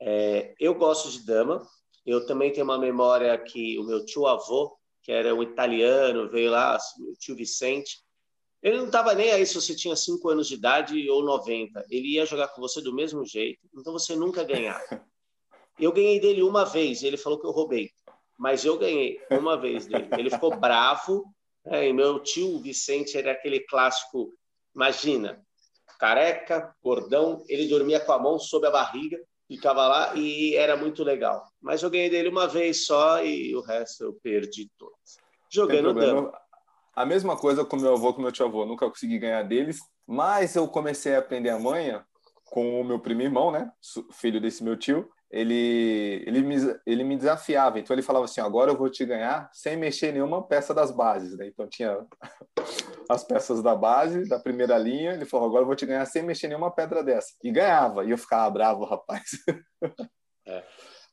É, 0.00 0.54
eu 0.60 0.74
gosto 0.74 1.10
de 1.10 1.24
dama, 1.24 1.66
eu 2.10 2.24
também 2.24 2.50
tenho 2.50 2.64
uma 2.64 2.78
memória 2.78 3.36
que 3.36 3.78
o 3.78 3.84
meu 3.84 4.04
tio-avô, 4.04 4.76
que 5.02 5.12
era 5.12 5.34
um 5.34 5.42
italiano, 5.42 6.30
veio 6.30 6.50
lá, 6.50 6.78
o 7.00 7.12
tio 7.18 7.36
Vicente, 7.36 8.02
ele 8.62 8.78
não 8.78 8.86
estava 8.86 9.14
nem 9.14 9.30
aí 9.30 9.46
se 9.46 9.54
você 9.54 9.74
tinha 9.74 9.94
5 9.94 10.28
anos 10.28 10.48
de 10.48 10.54
idade 10.54 11.08
ou 11.10 11.22
90. 11.22 11.84
Ele 11.90 12.14
ia 12.14 12.26
jogar 12.26 12.48
com 12.48 12.60
você 12.60 12.80
do 12.80 12.94
mesmo 12.94 13.24
jeito, 13.24 13.60
então 13.74 13.92
você 13.92 14.16
nunca 14.16 14.42
ganhava. 14.42 14.82
Eu 15.78 15.92
ganhei 15.92 16.18
dele 16.18 16.42
uma 16.42 16.64
vez, 16.64 17.04
ele 17.04 17.16
falou 17.16 17.38
que 17.38 17.46
eu 17.46 17.52
roubei, 17.52 17.88
mas 18.36 18.64
eu 18.64 18.76
ganhei 18.76 19.20
uma 19.30 19.56
vez 19.56 19.86
dele. 19.86 20.08
Ele 20.18 20.28
ficou 20.28 20.50
bravo, 20.58 21.24
né? 21.64 21.86
e 21.86 21.92
meu 21.92 22.18
tio 22.18 22.58
Vicente 22.58 23.16
era 23.16 23.30
aquele 23.30 23.60
clássico, 23.60 24.34
imagina, 24.74 25.40
careca, 26.00 26.74
cordão, 26.80 27.44
ele 27.48 27.68
dormia 27.68 28.00
com 28.00 28.10
a 28.10 28.18
mão 28.18 28.40
sob 28.40 28.66
a 28.66 28.72
barriga, 28.72 29.20
ficava 29.48 29.88
lá 29.88 30.14
e 30.14 30.54
era 30.54 30.76
muito 30.76 31.02
legal. 31.02 31.44
Mas 31.60 31.82
eu 31.82 31.90
ganhei 31.90 32.10
dele 32.10 32.28
uma 32.28 32.46
vez 32.46 32.84
só 32.84 33.24
e 33.24 33.56
o 33.56 33.62
resto 33.62 34.04
eu 34.04 34.12
perdi 34.22 34.70
todos. 34.78 35.18
Jogando 35.50 35.94
dama. 35.94 36.32
A 36.94 37.06
mesma 37.06 37.36
coisa 37.36 37.64
com 37.64 37.76
meu 37.76 37.94
avô, 37.94 38.12
com 38.12 38.20
meu 38.20 38.30
tio 38.30 38.44
avô, 38.44 38.66
nunca 38.66 38.88
consegui 38.88 39.18
ganhar 39.18 39.42
deles, 39.44 39.78
mas 40.06 40.54
eu 40.54 40.68
comecei 40.68 41.14
a 41.14 41.20
aprender 41.20 41.48
a 41.48 41.58
manha 41.58 42.04
com 42.50 42.80
o 42.80 42.84
meu 42.84 42.98
primo 42.98 43.22
irmão, 43.22 43.50
né, 43.50 43.70
filho 44.12 44.40
desse 44.40 44.62
meu 44.64 44.76
tio, 44.76 45.08
ele, 45.30 46.24
ele, 46.26 46.40
me, 46.40 46.56
ele 46.86 47.04
me 47.04 47.16
desafiava. 47.16 47.78
Então 47.78 47.94
ele 47.94 48.02
falava 48.02 48.24
assim: 48.24 48.40
agora 48.40 48.70
eu 48.70 48.76
vou 48.76 48.88
te 48.88 49.04
ganhar 49.04 49.50
sem 49.52 49.76
mexer 49.76 50.12
nenhuma 50.12 50.42
peça 50.42 50.72
das 50.72 50.90
bases. 50.90 51.36
Né? 51.36 51.46
Então 51.48 51.68
tinha 51.68 51.98
as 53.08 53.24
peças 53.24 53.62
da 53.62 53.74
base, 53.74 54.28
da 54.28 54.38
primeira 54.38 54.78
linha. 54.78 55.12
Ele 55.12 55.26
falou: 55.26 55.46
agora 55.46 55.62
eu 55.62 55.66
vou 55.66 55.76
te 55.76 55.86
ganhar 55.86 56.04
sem 56.06 56.22
mexer 56.22 56.48
nenhuma 56.48 56.70
pedra 56.70 57.04
dessa. 57.04 57.34
E 57.44 57.50
ganhava. 57.50 58.04
E 58.04 58.10
eu 58.10 58.18
ficava 58.18 58.50
bravo, 58.50 58.84
rapaz. 58.86 59.44
É. 60.46 60.64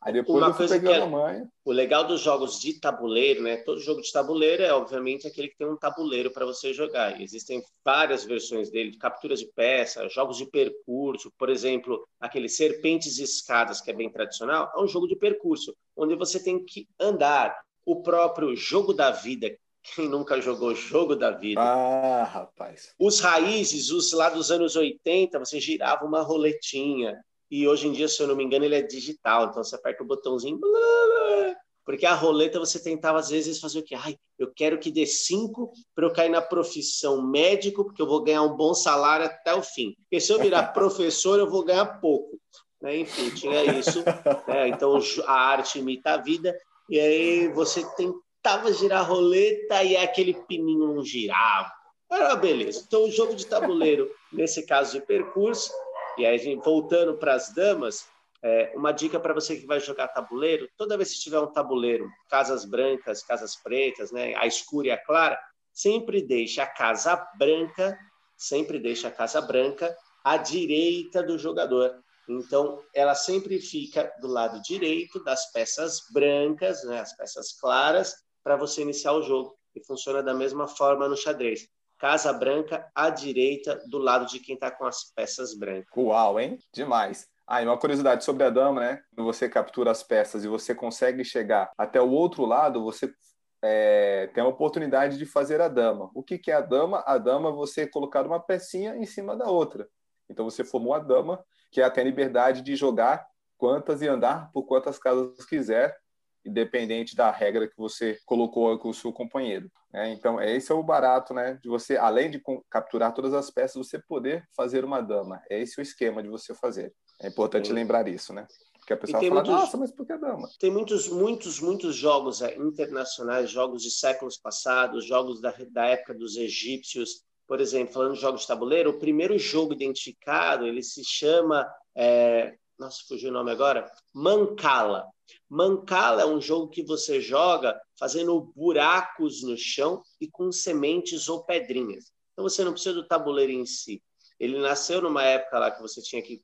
Aí 0.05 0.13
depois 0.13 0.38
Uma 0.38 0.51
eu 0.51 0.53
fui 0.53 0.67
pegando 0.67 1.03
é, 1.03 1.07
manha. 1.07 1.50
O 1.65 1.71
legal 1.71 2.05
dos 2.05 2.21
jogos 2.21 2.59
de 2.59 2.79
tabuleiro, 2.79 3.41
né? 3.41 3.57
Todo 3.57 3.81
jogo 3.81 4.03
de 4.03 4.12
tabuleiro 4.12 4.62
é, 4.62 4.71
obviamente, 4.71 5.25
aquele 5.25 5.47
que 5.47 5.57
tem 5.57 5.67
um 5.67 5.75
tabuleiro 5.75 6.29
para 6.29 6.45
você 6.45 6.71
jogar. 6.71 7.19
E 7.19 7.24
existem 7.24 7.63
várias 7.83 8.24
versões 8.24 8.69
dele, 8.69 8.91
de 8.91 9.00
capturas 9.00 9.39
de 9.39 9.47
peça, 9.47 10.07
jogos 10.07 10.38
de 10.38 10.45
percurso. 10.45 11.33
Por 11.39 11.50
exemplo, 11.50 12.07
aquele 12.19 12.47
Serpentes 12.47 13.17
e 13.17 13.24
Escadas, 13.24 13.81
que 13.81 13.89
é 13.89 13.95
bem 13.95 14.12
tradicional, 14.12 14.71
é 14.75 14.79
um 14.79 14.88
jogo 14.88 15.07
de 15.07 15.15
percurso, 15.15 15.75
onde 15.97 16.13
você 16.13 16.39
tem 16.39 16.63
que 16.63 16.88
andar. 17.00 17.57
O 17.83 18.03
próprio 18.03 18.55
jogo 18.55 18.93
da 18.93 19.09
vida, 19.09 19.55
quem 19.95 20.07
nunca 20.07 20.39
jogou 20.39 20.75
jogo 20.75 21.15
da 21.15 21.31
vida? 21.31 21.62
Ah, 21.62 22.24
rapaz. 22.24 22.93
Os 23.00 23.19
raízes, 23.19 23.89
os 23.89 24.12
lá 24.13 24.29
dos 24.29 24.51
anos 24.51 24.75
80, 24.75 25.39
você 25.39 25.59
girava 25.59 26.05
uma 26.05 26.21
roletinha. 26.21 27.19
E 27.55 27.65
hoje 27.69 27.88
em 27.88 27.93
dia, 27.93 28.09
se 28.09 28.21
eu 28.21 28.27
não 28.27 28.35
me 28.35 28.43
engano, 28.43 28.65
ele 28.65 28.75
é 28.75 28.81
digital. 28.81 29.45
Então 29.45 29.63
você 29.63 29.75
aperta 29.75 30.03
o 30.03 30.05
botãozinho. 30.05 30.59
Blá, 30.59 30.69
blá, 30.69 31.55
porque 31.85 32.05
a 32.05 32.13
roleta 32.13 32.59
você 32.59 32.83
tentava 32.83 33.17
às 33.17 33.29
vezes 33.29 33.62
fazer 33.62 33.79
o 33.79 33.83
quê? 33.83 33.95
Ai, 33.95 34.17
eu 34.38 34.51
quero 34.53 34.77
que 34.77 34.91
dê 34.91 35.05
cinco 35.05 35.71
para 35.95 36.05
eu 36.05 36.12
cair 36.12 36.27
na 36.27 36.41
profissão 36.41 37.21
médico, 37.21 37.85
porque 37.85 38.01
eu 38.01 38.07
vou 38.07 38.21
ganhar 38.21 38.41
um 38.41 38.57
bom 38.57 38.74
salário 38.74 39.27
até 39.27 39.53
o 39.53 39.62
fim. 39.62 39.95
Porque 40.01 40.19
se 40.19 40.33
eu 40.33 40.39
virar 40.39 40.63
professor, 40.74 41.39
eu 41.39 41.50
vou 41.50 41.63
ganhar 41.63 41.85
pouco. 42.01 42.38
Né? 42.81 42.97
Enfim, 42.97 43.29
tinha 43.29 43.63
isso. 43.63 44.03
Né? 44.45 44.67
Então 44.67 45.00
a 45.25 45.33
arte 45.33 45.79
imita 45.79 46.15
a 46.15 46.17
vida. 46.17 46.53
E 46.89 47.00
aí 47.00 47.47
você 47.53 47.85
tentava 47.95 48.74
girar 48.74 49.00
a 49.00 49.03
roleta 49.03 49.81
e 49.81 49.95
aquele 49.95 50.33
pininho 50.33 50.93
não 50.93 51.05
girava. 51.05 51.71
Era 52.12 52.35
beleza. 52.35 52.83
Então 52.85 53.05
o 53.05 53.12
jogo 53.12 53.33
de 53.33 53.45
tabuleiro, 53.45 54.09
nesse 54.33 54.65
caso 54.65 55.00
de 55.00 55.05
percurso, 55.05 55.71
e 56.17 56.25
aí, 56.25 56.55
voltando 56.55 57.17
para 57.17 57.34
as 57.34 57.53
damas, 57.53 58.07
é, 58.43 58.74
uma 58.75 58.91
dica 58.91 59.19
para 59.19 59.34
você 59.34 59.55
que 59.55 59.65
vai 59.65 59.79
jogar 59.79 60.10
tabuleiro: 60.10 60.69
toda 60.77 60.98
vez 60.98 61.13
que 61.13 61.19
tiver 61.19 61.39
um 61.39 61.51
tabuleiro, 61.51 62.10
casas 62.29 62.65
brancas, 62.65 63.24
casas 63.24 63.55
pretas, 63.55 64.12
né, 64.12 64.36
a 64.36 64.45
escura 64.45 64.88
e 64.88 64.91
a 64.91 65.03
clara, 65.03 65.39
sempre 65.74 66.22
deixe 66.22 66.62
a 66.62 66.67
casa 66.67 67.15
branca 67.38 67.98
sempre 68.38 68.79
deixa 68.79 69.07
a 69.07 69.12
casa 69.12 69.41
branca 69.41 69.95
à 70.24 70.38
direita 70.38 71.24
do 71.24 71.38
jogador. 71.38 72.03
Então, 72.27 72.81
ela 72.93 73.13
sempre 73.13 73.60
fica 73.62 74.12
do 74.19 74.27
lado 74.27 74.62
direito 74.62 75.24
das 75.24 75.51
peças 75.51 76.01
brancas, 76.12 76.84
né, 76.84 77.00
as 77.00 77.15
peças 77.15 77.53
claras, 77.60 78.15
para 78.43 78.55
você 78.55 78.81
iniciar 78.81 79.13
o 79.13 79.22
jogo. 79.22 79.55
E 79.75 79.86
funciona 79.86 80.24
da 80.24 80.34
mesma 80.34 80.67
forma 80.67 81.07
no 81.07 81.17
xadrez. 81.17 81.67
Casa 82.05 82.31
branca 82.31 82.88
à 82.93 83.09
direita, 83.09 83.81
do 83.88 83.97
lado 83.97 84.27
de 84.27 84.39
quem 84.39 84.53
está 84.53 84.69
com 84.69 84.85
as 84.85 85.12
peças 85.15 85.57
brancas. 85.57 85.89
Uau, 85.97 86.39
hein? 86.39 86.59
Demais. 86.71 87.27
Ah, 87.47 87.63
e 87.63 87.65
uma 87.65 87.79
curiosidade 87.79 88.24
sobre 88.24 88.43
a 88.43 88.51
dama, 88.51 88.79
né? 88.79 89.01
Quando 89.09 89.25
você 89.25 89.50
captura 89.50 89.89
as 89.89 90.03
peças 90.03 90.43
e 90.43 90.47
você 90.47 90.75
consegue 90.75 91.25
chegar 91.25 91.71
até 91.75 92.00
o 92.00 92.12
outro 92.12 92.45
lado, 92.45 92.83
você 92.83 93.12
é, 93.59 94.27
tem 94.35 94.43
a 94.43 94.47
oportunidade 94.47 95.17
de 95.17 95.25
fazer 95.25 95.59
a 95.59 95.67
dama. 95.67 96.12
O 96.13 96.21
que, 96.21 96.38
que 96.38 96.51
é 96.51 96.53
a 96.53 96.62
dama? 96.62 97.03
A 97.07 97.17
dama 97.17 97.50
é 97.50 97.53
você 97.53 97.88
colocar 97.88 98.24
uma 98.24 98.39
pecinha 98.39 98.95
em 98.95 99.05
cima 99.07 99.35
da 99.35 99.45
outra. 99.45 99.89
Então 100.29 100.45
você 100.45 100.63
formou 100.63 100.93
a 100.93 101.00
dama, 101.00 101.43
que 101.71 101.81
é 101.81 101.85
até 101.85 102.01
a 102.01 102.05
liberdade 102.05 102.62
de 102.62 102.75
jogar 102.75 103.25
quantas 103.57 104.03
e 104.03 104.07
andar 104.07 104.51
por 104.51 104.67
quantas 104.67 105.00
casas 105.00 105.43
quiser, 105.50 105.97
independente 106.45 107.15
da 107.15 107.31
regra 107.31 107.67
que 107.67 107.77
você 107.77 108.17
colocou 108.25 108.77
com 108.77 108.89
o 108.89 108.93
seu 108.93 109.11
companheiro. 109.11 109.69
Né? 109.91 110.13
Então, 110.13 110.39
esse 110.39 110.71
é 110.71 110.75
o 110.75 110.83
barato, 110.83 111.33
né? 111.33 111.59
De 111.61 111.67
você, 111.67 111.97
além 111.97 112.29
de 112.29 112.41
capturar 112.69 113.13
todas 113.13 113.33
as 113.33 113.49
peças, 113.49 113.75
você 113.75 113.99
poder 113.99 114.47
fazer 114.55 114.85
uma 114.85 115.01
dama. 115.01 115.41
É 115.49 115.59
esse 115.59 115.79
o 115.79 115.81
esquema 115.81 116.21
de 116.21 116.29
você 116.29 116.53
fazer. 116.53 116.93
É 117.21 117.27
importante 117.27 117.69
Sim. 117.69 117.73
lembrar 117.73 118.07
isso, 118.07 118.33
né? 118.33 118.45
Porque 118.77 118.93
a 118.93 118.97
pessoa 118.97 119.19
fala, 119.19 119.33
muitos, 119.33 119.51
nossa, 119.51 119.77
mas 119.77 119.91
por 119.91 120.05
que 120.05 120.15
dama? 120.15 120.47
Tem 120.59 120.69
muitos, 120.69 121.07
muitos, 121.07 121.59
muitos 121.59 121.95
jogos 121.95 122.41
é, 122.41 122.55
internacionais, 122.55 123.49
jogos 123.49 123.81
de 123.81 123.89
séculos 123.89 124.37
passados, 124.37 125.05
jogos 125.05 125.41
da, 125.41 125.53
da 125.71 125.87
época 125.87 126.13
dos 126.13 126.37
egípcios. 126.37 127.23
Por 127.47 127.59
exemplo, 127.59 127.93
falando 127.93 128.13
de 128.13 128.21
jogos 128.21 128.41
de 128.41 128.47
tabuleiro, 128.47 128.91
o 128.91 128.99
primeiro 128.99 129.37
jogo 129.39 129.73
identificado, 129.73 130.67
ele 130.67 130.83
se 130.83 131.03
chama... 131.03 131.67
É, 131.95 132.55
nossa, 132.77 133.03
fugiu 133.08 133.29
o 133.29 133.34
nome 133.34 133.51
agora. 133.51 133.89
Mancala. 134.13 135.08
Mancala 135.50 136.22
é 136.22 136.25
um 136.25 136.41
jogo 136.41 136.70
que 136.70 136.84
você 136.84 137.22
joga 137.22 137.79
fazendo 137.98 138.39
buracos 138.55 139.44
no 139.44 139.58
chão 139.58 140.03
e 140.20 140.27
com 140.27 140.51
sementes 140.51 141.27
ou 141.29 141.44
pedrinhas. 141.44 142.12
Então 142.34 142.48
você 142.48 142.63
não 142.63 142.74
precisa 142.74 142.94
do 142.94 143.08
tabuleiro 143.08 143.51
em 143.51 143.65
si. 143.65 144.03
Ele 144.39 144.60
nasceu 144.60 145.01
numa 145.01 145.24
época 145.24 145.60
lá 145.60 145.72
que 145.72 145.82
você 145.82 146.01
tinha 146.01 146.22
que 146.22 146.44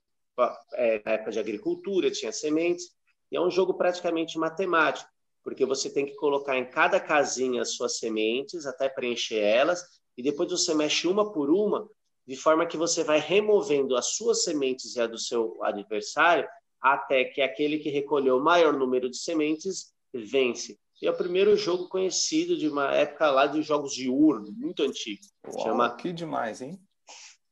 é, 0.75 1.01
na 1.05 1.11
época 1.13 1.31
de 1.31 1.39
agricultura, 1.39 2.09
tinha 2.09 2.31
sementes, 2.31 2.91
e 3.31 3.35
é 3.35 3.41
um 3.41 3.51
jogo 3.51 3.73
praticamente 3.73 4.37
matemático, 4.37 5.09
porque 5.43 5.65
você 5.65 5.89
tem 5.89 6.05
que 6.05 6.15
colocar 6.15 6.57
em 6.57 6.69
cada 6.69 6.99
casinha 6.99 7.61
as 7.61 7.73
suas 7.75 7.97
sementes 7.97 8.65
até 8.65 8.89
preencher 8.89 9.39
elas, 9.39 9.83
e 10.17 10.23
depois 10.23 10.49
você 10.49 10.73
mexe 10.73 11.07
uma 11.07 11.31
por 11.31 11.49
uma, 11.49 11.87
de 12.31 12.37
forma 12.37 12.65
que 12.65 12.77
você 12.77 13.03
vai 13.03 13.19
removendo 13.19 13.93
as 13.97 14.15
suas 14.15 14.45
sementes 14.45 14.95
e 14.95 15.01
a 15.01 15.05
do 15.05 15.17
seu 15.17 15.61
adversário, 15.61 16.47
até 16.79 17.25
que 17.25 17.41
aquele 17.41 17.77
que 17.77 17.89
recolheu 17.89 18.37
o 18.37 18.43
maior 18.43 18.71
número 18.71 19.09
de 19.09 19.17
sementes 19.17 19.93
vence. 20.13 20.79
E 21.01 21.07
é 21.07 21.11
o 21.11 21.17
primeiro 21.17 21.57
jogo 21.57 21.89
conhecido 21.89 22.55
de 22.55 22.69
uma 22.69 22.89
época 22.95 23.29
lá 23.29 23.47
de 23.47 23.61
jogos 23.61 23.93
de 23.93 24.09
urno, 24.09 24.49
muito 24.53 24.81
antigo. 24.81 25.19
Uau, 25.45 25.65
chama... 25.65 25.93
Que 25.97 26.13
demais, 26.13 26.61
hein? 26.61 26.79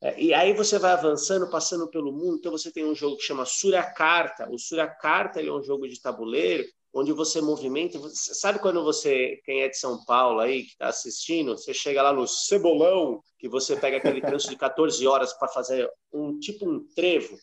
É, 0.01 0.17
e 0.17 0.33
aí 0.33 0.53
você 0.53 0.79
vai 0.79 0.93
avançando, 0.93 1.49
passando 1.49 1.89
pelo 1.89 2.13
mundo. 2.13 2.37
Então 2.37 2.53
você 2.53 2.71
tem 2.71 2.85
um 2.85 2.95
jogo 2.95 3.17
que 3.17 3.23
chama 3.23 3.43
Suracarta. 3.43 4.49
O 4.49 4.57
Suracarta 4.57 5.41
ele 5.41 5.49
é 5.49 5.53
um 5.53 5.61
jogo 5.61 5.89
de 5.89 6.01
tabuleiro 6.01 6.63
onde 6.93 7.11
você 7.13 7.41
movimenta. 7.41 7.99
Você, 7.99 8.33
sabe 8.33 8.59
quando 8.59 8.83
você, 8.83 9.39
quem 9.45 9.61
é 9.61 9.69
de 9.69 9.77
São 9.77 10.03
Paulo 10.05 10.39
aí, 10.39 10.63
que 10.63 10.71
está 10.71 10.87
assistindo, 10.87 11.57
você 11.57 11.73
chega 11.73 12.01
lá 12.01 12.13
no 12.13 12.27
Cebolão, 12.27 13.21
que 13.37 13.47
você 13.47 13.75
pega 13.75 13.97
aquele 13.97 14.21
trânsito 14.21 14.51
de 14.51 14.57
14 14.57 15.05
horas 15.07 15.33
para 15.33 15.47
fazer 15.47 15.89
um 16.11 16.39
tipo 16.39 16.69
um 16.69 16.85
trevo. 16.95 17.37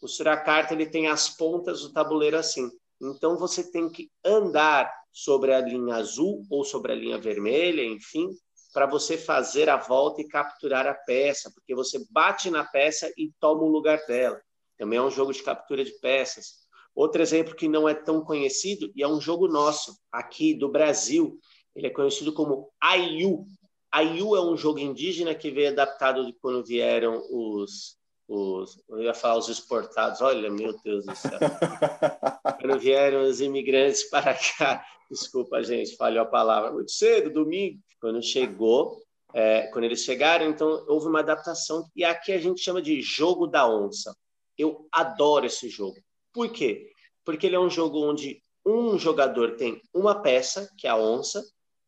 O 0.00 0.08
Suracarta 0.08 0.74
ele 0.74 0.86
tem 0.86 1.08
as 1.08 1.28
pontas 1.28 1.82
do 1.82 1.92
tabuleiro 1.92 2.36
assim. 2.36 2.70
Então 3.00 3.36
você 3.36 3.70
tem 3.70 3.90
que 3.90 4.10
andar 4.24 4.90
sobre 5.12 5.52
a 5.52 5.60
linha 5.60 5.96
azul 5.96 6.44
ou 6.50 6.64
sobre 6.64 6.92
a 6.92 6.94
linha 6.94 7.18
vermelha, 7.18 7.82
enfim, 7.82 8.28
para 8.72 8.86
você 8.86 9.16
fazer 9.16 9.70
a 9.70 9.76
volta 9.76 10.20
e 10.20 10.28
capturar 10.28 10.86
a 10.86 10.94
peça, 10.94 11.50
porque 11.54 11.74
você 11.74 12.04
bate 12.10 12.50
na 12.50 12.64
peça 12.64 13.10
e 13.16 13.32
toma 13.40 13.62
o 13.62 13.68
lugar 13.68 13.98
dela. 14.06 14.40
Também 14.76 14.98
é 14.98 15.02
um 15.02 15.10
jogo 15.10 15.32
de 15.32 15.42
captura 15.42 15.82
de 15.82 15.92
peças. 16.00 16.65
Outro 16.96 17.20
exemplo 17.20 17.54
que 17.54 17.68
não 17.68 17.86
é 17.86 17.94
tão 17.94 18.24
conhecido 18.24 18.90
e 18.96 19.02
é 19.02 19.08
um 19.08 19.20
jogo 19.20 19.46
nosso 19.46 19.96
aqui 20.10 20.54
do 20.54 20.68
Brasil, 20.70 21.38
ele 21.74 21.88
é 21.88 21.90
conhecido 21.90 22.32
como 22.32 22.72
Aiu. 22.80 23.44
Aiu 23.92 24.34
é 24.34 24.40
um 24.40 24.56
jogo 24.56 24.78
indígena 24.78 25.34
que 25.34 25.50
veio 25.50 25.68
adaptado 25.68 26.24
de 26.24 26.32
quando 26.32 26.64
vieram 26.64 27.22
os 27.30 27.96
os, 28.28 28.82
eu 28.88 29.02
ia 29.02 29.14
falar 29.14 29.38
os 29.38 29.48
exportados, 29.48 30.20
olha, 30.20 30.50
meu 30.50 30.76
Deus 30.82 31.04
do 31.06 31.14
céu. 31.14 31.38
Quando 32.60 32.78
vieram 32.78 33.22
os 33.22 33.40
imigrantes 33.40 34.02
para 34.10 34.34
cá, 34.34 34.84
desculpa, 35.08 35.62
gente, 35.62 35.96
falhou 35.96 36.22
a 36.22 36.26
palavra, 36.26 36.72
muito 36.72 36.90
cedo, 36.90 37.32
domingo, 37.32 37.78
quando 38.00 38.20
chegou, 38.20 39.00
é, 39.32 39.68
quando 39.68 39.84
eles 39.84 40.02
chegaram, 40.02 40.46
então 40.46 40.84
houve 40.88 41.06
uma 41.06 41.20
adaptação, 41.20 41.88
e 41.94 42.04
aqui 42.04 42.32
a 42.32 42.38
gente 42.38 42.60
chama 42.60 42.82
de 42.82 43.00
jogo 43.00 43.46
da 43.46 43.68
onça. 43.68 44.12
Eu 44.58 44.88
adoro 44.90 45.46
esse 45.46 45.68
jogo. 45.68 45.96
Por 46.36 46.50
quê? 46.50 46.92
Porque 47.24 47.46
ele 47.46 47.56
é 47.56 47.58
um 47.58 47.70
jogo 47.70 47.98
onde 47.98 48.42
um 48.62 48.98
jogador 48.98 49.56
tem 49.56 49.80
uma 49.94 50.20
peça, 50.20 50.70
que 50.76 50.86
é 50.86 50.90
a 50.90 50.96
onça, 50.98 51.42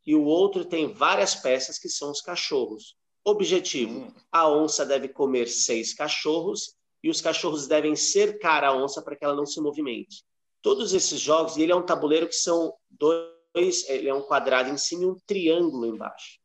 e 0.06 0.14
o 0.14 0.24
outro 0.24 0.64
tem 0.64 0.90
várias 0.90 1.34
peças, 1.34 1.78
que 1.78 1.90
são 1.90 2.10
os 2.10 2.22
cachorros. 2.22 2.96
Objetivo: 3.22 3.98
hum. 3.98 4.14
a 4.32 4.48
onça 4.48 4.86
deve 4.86 5.08
comer 5.08 5.48
seis 5.48 5.92
cachorros 5.92 6.74
e 7.04 7.10
os 7.10 7.20
cachorros 7.20 7.66
devem 7.66 7.94
cercar 7.94 8.64
a 8.64 8.74
onça 8.74 9.02
para 9.02 9.14
que 9.14 9.22
ela 9.22 9.36
não 9.36 9.44
se 9.44 9.60
movimente. 9.60 10.24
Todos 10.62 10.94
esses 10.94 11.20
jogos, 11.20 11.58
e 11.58 11.62
ele 11.62 11.72
é 11.72 11.76
um 11.76 11.84
tabuleiro 11.84 12.26
que 12.26 12.34
são 12.34 12.72
dois, 12.88 13.86
ele 13.86 14.08
é 14.08 14.14
um 14.14 14.22
quadrado 14.22 14.70
em 14.70 14.78
cima 14.78 15.02
e 15.02 15.06
um 15.08 15.16
triângulo 15.26 15.84
embaixo. 15.84 16.38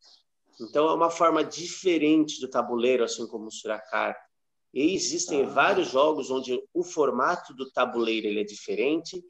Então 0.60 0.90
é 0.90 0.94
uma 0.94 1.10
forma 1.10 1.42
diferente 1.42 2.42
do 2.42 2.50
tabuleiro, 2.50 3.06
assim 3.06 3.26
como 3.28 3.48
o 3.48 3.52
Suracar. 3.52 4.14
E 4.74 4.96
existem 4.96 5.44
ah. 5.44 5.50
vários 5.50 5.90
jogos 5.90 6.32
onde 6.32 6.60
o 6.74 6.84
formato 6.84 7.54
do 7.54 7.72
tabuleiro 7.72 8.28
ele 8.28 8.42
é 8.42 8.44
diferente, 8.44 9.24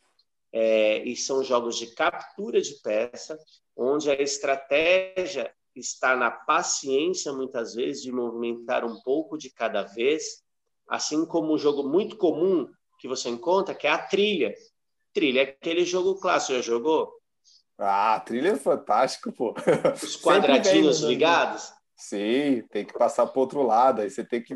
é, 0.53 1.03
e 1.03 1.15
são 1.15 1.43
jogos 1.43 1.77
de 1.77 1.87
captura 1.87 2.61
de 2.61 2.75
peça, 2.81 3.37
onde 3.75 4.09
a 4.09 4.21
estratégia 4.21 5.51
está 5.75 6.15
na 6.15 6.29
paciência, 6.29 7.33
muitas 7.33 7.73
vezes, 7.73 8.03
de 8.03 8.11
movimentar 8.11 8.85
um 8.85 9.01
pouco 9.01 9.37
de 9.37 9.49
cada 9.49 9.81
vez, 9.81 10.43
assim 10.87 11.25
como 11.25 11.53
um 11.53 11.57
jogo 11.57 11.89
muito 11.89 12.15
comum 12.17 12.69
que 12.99 13.07
você 13.07 13.29
encontra, 13.29 13.73
que 13.73 13.87
é 13.87 13.89
a 13.89 13.97
trilha. 13.97 14.53
Trilha 15.11 15.41
é 15.41 15.43
aquele 15.43 15.83
jogo 15.83 16.19
clássico, 16.19 16.53
já 16.53 16.61
jogou? 16.61 17.11
Ah, 17.77 18.19
trilha 18.19 18.49
é 18.49 18.55
fantástico, 18.55 19.31
pô. 19.31 19.55
Os 20.01 20.15
quadradinhos 20.21 21.01
né? 21.01 21.09
ligados? 21.09 21.73
Sim, 21.95 22.61
tem 22.71 22.85
que 22.85 22.93
passar 22.93 23.25
para 23.25 23.37
o 23.37 23.41
outro 23.41 23.63
lado, 23.63 24.01
aí 24.01 24.09
você 24.09 24.23
tem 24.23 24.43
que 24.43 24.55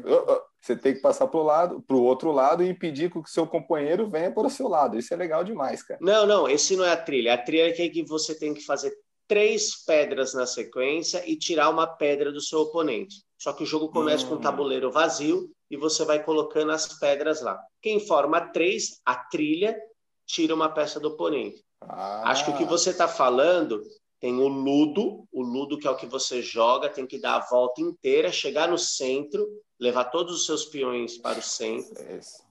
você 0.67 0.75
tem 0.75 0.93
que 0.93 1.01
passar 1.01 1.27
para 1.27 1.39
o 1.39 1.43
lado, 1.43 1.81
para 1.81 1.95
o 1.95 2.03
outro 2.03 2.31
lado 2.31 2.63
e 2.63 2.69
impedir 2.69 3.09
que 3.09 3.17
o 3.17 3.25
seu 3.25 3.47
companheiro 3.47 4.09
venha 4.09 4.31
para 4.31 4.47
o 4.47 4.49
seu 4.49 4.67
lado. 4.67 4.97
Isso 4.97 5.13
é 5.13 5.17
legal 5.17 5.43
demais, 5.43 5.81
cara. 5.81 5.99
Não, 6.01 6.25
não, 6.25 6.49
esse 6.49 6.75
não 6.75 6.83
é 6.83 6.91
a 6.91 6.97
trilha. 6.97 7.33
A 7.33 7.37
trilha 7.37 7.69
é 7.69 7.89
que 7.89 8.03
você 8.03 8.37
tem 8.37 8.53
que 8.53 8.65
fazer 8.65 8.91
três 9.27 9.83
pedras 9.85 10.33
na 10.33 10.45
sequência 10.45 11.23
e 11.29 11.37
tirar 11.37 11.69
uma 11.69 11.87
pedra 11.87 12.31
do 12.31 12.41
seu 12.41 12.59
oponente. 12.59 13.23
Só 13.37 13.53
que 13.53 13.63
o 13.63 13.65
jogo 13.65 13.89
começa 13.89 14.25
hum. 14.25 14.29
com 14.29 14.35
um 14.35 14.41
tabuleiro 14.41 14.91
vazio 14.91 15.49
e 15.69 15.77
você 15.77 16.03
vai 16.05 16.23
colocando 16.23 16.71
as 16.71 16.99
pedras 16.99 17.41
lá. 17.41 17.59
Quem 17.81 17.99
forma 17.99 18.41
três, 18.51 18.99
a 19.05 19.15
trilha, 19.15 19.77
tira 20.25 20.53
uma 20.53 20.69
peça 20.69 20.99
do 20.99 21.09
oponente. 21.09 21.63
Ah. 21.81 22.29
Acho 22.29 22.45
que 22.45 22.51
o 22.51 22.57
que 22.57 22.65
você 22.65 22.89
está 22.89 23.07
falando 23.07 23.81
tem 24.19 24.39
o 24.39 24.47
ludo, 24.47 25.27
o 25.31 25.41
ludo 25.43 25.77
que 25.77 25.87
é 25.87 25.91
o 25.91 25.95
que 25.95 26.07
você 26.07 26.41
joga, 26.41 26.89
tem 26.89 27.05
que 27.05 27.19
dar 27.19 27.35
a 27.35 27.45
volta 27.47 27.81
inteira, 27.81 28.31
chegar 28.31 28.67
no 28.67 28.77
centro, 28.77 29.47
levar 29.79 30.05
todos 30.05 30.33
os 30.33 30.45
seus 30.45 30.65
peões 30.65 31.17
para 31.19 31.37
o 31.37 31.41
centro. 31.41 31.95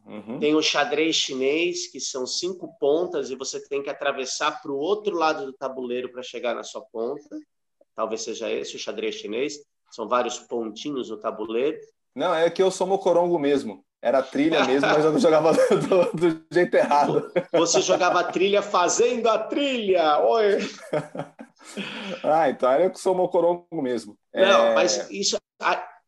Uhum. 0.06 0.38
Tem 0.38 0.54
o 0.54 0.62
xadrez 0.62 1.16
chinês, 1.16 1.90
que 1.90 1.98
são 1.98 2.24
cinco 2.24 2.76
pontas, 2.78 3.30
e 3.30 3.34
você 3.34 3.60
tem 3.68 3.82
que 3.82 3.90
atravessar 3.90 4.62
para 4.62 4.70
o 4.70 4.78
outro 4.78 5.16
lado 5.16 5.46
do 5.46 5.52
tabuleiro 5.52 6.12
para 6.12 6.22
chegar 6.22 6.54
na 6.54 6.62
sua 6.62 6.82
ponta. 6.82 7.36
Talvez 7.96 8.22
seja 8.22 8.50
esse 8.50 8.76
o 8.76 8.78
xadrez 8.78 9.16
chinês. 9.16 9.58
São 9.90 10.06
vários 10.06 10.38
pontinhos 10.38 11.10
no 11.10 11.16
tabuleiro. 11.16 11.78
Não, 12.14 12.34
é 12.34 12.48
que 12.48 12.62
eu 12.62 12.70
sou 12.70 12.86
mocorongo 12.86 13.38
mesmo. 13.38 13.84
Era 14.00 14.22
trilha 14.22 14.64
mesmo, 14.64 14.86
mas 14.86 15.04
eu 15.04 15.12
não 15.12 15.18
jogava 15.18 15.52
do, 15.88 16.12
do, 16.12 16.44
jeito 16.52 16.74
errado. 16.74 17.32
Você 17.52 17.80
jogava 17.80 18.22
trilha 18.22 18.62
fazendo 18.62 19.28
a 19.28 19.38
trilha! 19.38 20.20
Oi! 20.20 20.58
ah, 22.24 22.48
então 22.48 22.72
eu 22.80 22.90
que 22.90 23.00
sou 23.00 23.14
mocorongo 23.14 23.82
mesmo. 23.82 24.16
Não, 24.34 24.66
é... 24.66 24.74
mas 24.74 25.10
isso 25.10 25.36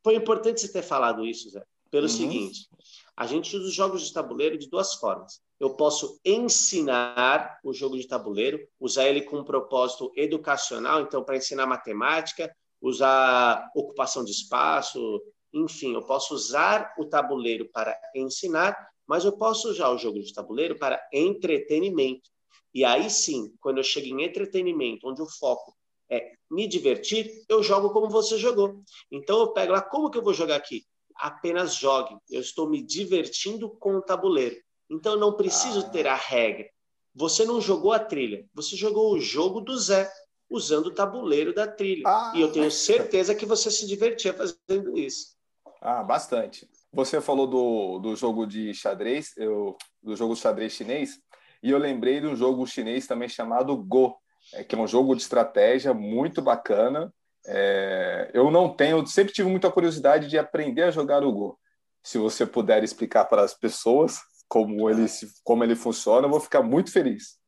foi 0.02 0.14
importante 0.14 0.60
você 0.60 0.72
ter 0.72 0.82
falado 0.82 1.26
isso, 1.26 1.50
Zé, 1.50 1.62
pelo 1.90 2.04
uhum. 2.04 2.08
seguinte: 2.08 2.68
a 3.16 3.26
gente 3.26 3.56
usa 3.56 3.66
os 3.66 3.74
jogos 3.74 4.06
de 4.06 4.12
tabuleiro 4.12 4.56
de 4.56 4.68
duas 4.68 4.94
formas. 4.94 5.40
Eu 5.58 5.70
posso 5.70 6.20
ensinar 6.24 7.58
o 7.64 7.72
jogo 7.72 7.98
de 7.98 8.06
tabuleiro, 8.06 8.60
usar 8.78 9.08
ele 9.08 9.22
com 9.22 9.38
um 9.38 9.44
propósito 9.44 10.12
educacional, 10.16 11.00
então, 11.00 11.24
para 11.24 11.36
ensinar 11.36 11.66
matemática, 11.66 12.54
usar 12.80 13.68
ocupação 13.74 14.24
de 14.24 14.30
espaço, 14.30 15.20
Enfim, 15.52 15.94
eu 15.94 16.02
posso 16.02 16.34
usar 16.34 16.94
o 16.98 17.06
tabuleiro 17.06 17.68
para 17.72 17.98
ensinar, 18.14 18.76
mas 19.06 19.24
eu 19.24 19.32
posso 19.32 19.70
usar 19.70 19.88
o 19.88 19.98
jogo 19.98 20.20
de 20.20 20.32
tabuleiro 20.32 20.78
para 20.78 21.02
entretenimento. 21.12 22.30
E 22.78 22.85
aí 22.85 23.11
sim, 23.11 23.52
quando 23.61 23.78
eu 23.78 23.82
chego 23.82 24.06
em 24.06 24.23
entretenimento, 24.23 25.08
onde 25.08 25.20
o 25.20 25.26
foco 25.26 25.76
é 26.08 26.30
me 26.49 26.68
divertir, 26.68 27.28
eu 27.49 27.61
jogo 27.61 27.90
como 27.90 28.08
você 28.08 28.38
jogou. 28.38 28.85
Então 29.11 29.40
eu 29.40 29.52
pego 29.52 29.73
lá, 29.73 29.82
como 29.82 30.08
que 30.08 30.16
eu 30.16 30.23
vou 30.23 30.32
jogar 30.32 30.54
aqui? 30.54 30.85
Apenas 31.16 31.75
jogue. 31.75 32.16
Eu 32.30 32.40
estou 32.40 32.70
me 32.70 32.80
divertindo 32.80 33.68
com 33.68 33.97
o 33.97 34.00
tabuleiro. 34.00 34.54
Então 34.88 35.14
eu 35.14 35.18
não 35.18 35.32
preciso 35.32 35.80
ah. 35.80 35.88
ter 35.88 36.06
a 36.06 36.14
regra. 36.14 36.70
Você 37.16 37.44
não 37.44 37.61
jogou 37.61 37.90
a 37.90 37.99
trilha, 37.99 38.47
você 38.54 38.76
jogou 38.76 39.12
o 39.12 39.20
jogo 39.20 39.61
do 39.61 39.76
Zé, 39.76 40.08
usando 40.49 40.87
o 40.87 40.94
tabuleiro 40.94 41.52
da 41.52 41.66
trilha. 41.66 42.04
Ah. 42.06 42.32
E 42.32 42.40
eu 42.40 42.52
tenho 42.52 42.70
certeza 42.70 43.35
que 43.35 43.44
você 43.44 43.73
se 43.73 43.88
divertia 43.88 44.32
fazendo 44.32 44.97
isso. 44.97 45.37
Ah, 45.80 46.04
bastante. 46.04 46.70
Você 46.92 47.20
falou 47.20 47.49
do, 47.49 47.99
do 47.99 48.14
jogo 48.14 48.47
de 48.47 48.73
xadrez, 48.73 49.37
eu, 49.37 49.76
do 50.00 50.14
jogo 50.14 50.35
de 50.35 50.40
xadrez 50.40 50.73
chinês, 50.75 51.18
e 51.62 51.70
eu 51.70 51.78
lembrei 51.78 52.20
de 52.20 52.26
um 52.26 52.36
jogo 52.36 52.66
chinês 52.66 53.06
também 53.06 53.28
chamado 53.28 53.76
Go, 53.76 54.16
é, 54.54 54.64
que 54.64 54.74
é 54.74 54.78
um 54.78 54.86
jogo 54.86 55.14
de 55.14 55.22
estratégia 55.22 55.92
muito 55.92 56.40
bacana. 56.40 57.12
É, 57.46 58.30
eu 58.34 58.50
não 58.50 58.74
tenho, 58.74 59.06
sempre 59.06 59.32
tive 59.32 59.48
muita 59.48 59.70
curiosidade 59.70 60.28
de 60.28 60.38
aprender 60.38 60.82
a 60.82 60.90
jogar 60.90 61.24
o 61.24 61.32
Go. 61.32 61.58
Se 62.02 62.18
você 62.18 62.46
puder 62.46 62.82
explicar 62.84 63.24
para 63.24 63.42
as 63.42 63.54
pessoas 63.54 64.18
como 64.48 64.88
ele, 64.88 65.06
como 65.44 65.64
ele 65.64 65.76
funciona, 65.76 66.26
eu 66.26 66.30
vou 66.30 66.40
ficar 66.40 66.62
muito 66.62 66.92
feliz. 66.92 67.38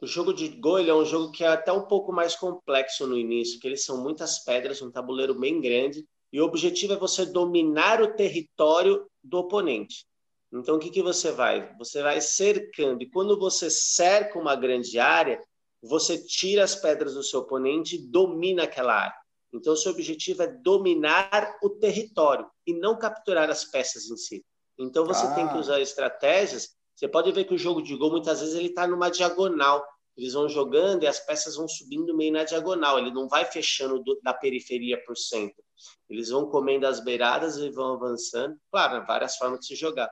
O 0.00 0.06
jogo 0.06 0.32
de 0.32 0.48
Go 0.48 0.78
é 0.78 0.94
um 0.94 1.04
jogo 1.04 1.30
que 1.30 1.44
é 1.44 1.48
até 1.48 1.72
um 1.72 1.86
pouco 1.86 2.12
mais 2.12 2.34
complexo 2.34 3.06
no 3.06 3.16
início, 3.16 3.60
que 3.60 3.68
eles 3.68 3.84
são 3.84 4.02
muitas 4.02 4.42
pedras, 4.44 4.82
um 4.82 4.90
tabuleiro 4.90 5.38
bem 5.38 5.60
grande, 5.60 6.04
e 6.32 6.40
o 6.40 6.44
objetivo 6.44 6.94
é 6.94 6.96
você 6.96 7.24
dominar 7.24 8.02
o 8.02 8.14
território 8.14 9.06
do 9.22 9.38
oponente. 9.38 10.04
Então, 10.52 10.76
o 10.76 10.78
que, 10.78 10.90
que 10.90 11.02
você 11.02 11.32
vai? 11.32 11.74
Você 11.78 12.02
vai 12.02 12.20
cercando, 12.20 13.02
e 13.02 13.10
quando 13.10 13.38
você 13.38 13.70
cerca 13.70 14.38
uma 14.38 14.54
grande 14.54 14.98
área, 14.98 15.42
você 15.82 16.22
tira 16.22 16.62
as 16.62 16.74
pedras 16.74 17.14
do 17.14 17.22
seu 17.22 17.40
oponente 17.40 17.96
e 17.96 18.06
domina 18.06 18.64
aquela 18.64 18.94
área. 18.94 19.14
Então, 19.52 19.72
o 19.72 19.76
seu 19.76 19.92
objetivo 19.92 20.42
é 20.42 20.46
dominar 20.46 21.58
o 21.62 21.70
território 21.70 22.46
e 22.66 22.74
não 22.74 22.98
capturar 22.98 23.50
as 23.50 23.64
peças 23.64 24.10
em 24.10 24.16
si. 24.16 24.44
Então, 24.78 25.06
você 25.06 25.26
ah. 25.26 25.34
tem 25.34 25.48
que 25.48 25.54
ah. 25.54 25.60
usar 25.60 25.80
estratégias. 25.80 26.68
Você 26.94 27.08
pode 27.08 27.32
ver 27.32 27.44
que 27.44 27.54
o 27.54 27.58
jogo 27.58 27.82
de 27.82 27.96
gol, 27.96 28.10
muitas 28.10 28.40
vezes, 28.40 28.54
ele 28.54 28.68
está 28.68 28.86
numa 28.86 29.10
diagonal. 29.10 29.84
Eles 30.16 30.34
vão 30.34 30.48
jogando 30.48 31.02
e 31.02 31.06
as 31.06 31.18
peças 31.18 31.56
vão 31.56 31.66
subindo 31.66 32.14
meio 32.14 32.32
na 32.32 32.44
diagonal. 32.44 32.98
Ele 32.98 33.10
não 33.10 33.26
vai 33.26 33.46
fechando 33.46 33.98
do, 34.02 34.20
da 34.22 34.34
periferia 34.34 35.02
para 35.02 35.12
o 35.12 35.16
centro. 35.16 35.62
Eles 36.08 36.28
vão 36.28 36.48
comendo 36.48 36.86
as 36.86 37.02
beiradas 37.02 37.56
e 37.56 37.70
vão 37.70 37.94
avançando. 37.94 38.56
Claro, 38.70 39.04
várias 39.06 39.36
formas 39.36 39.60
de 39.60 39.66
se 39.66 39.74
jogar 39.74 40.10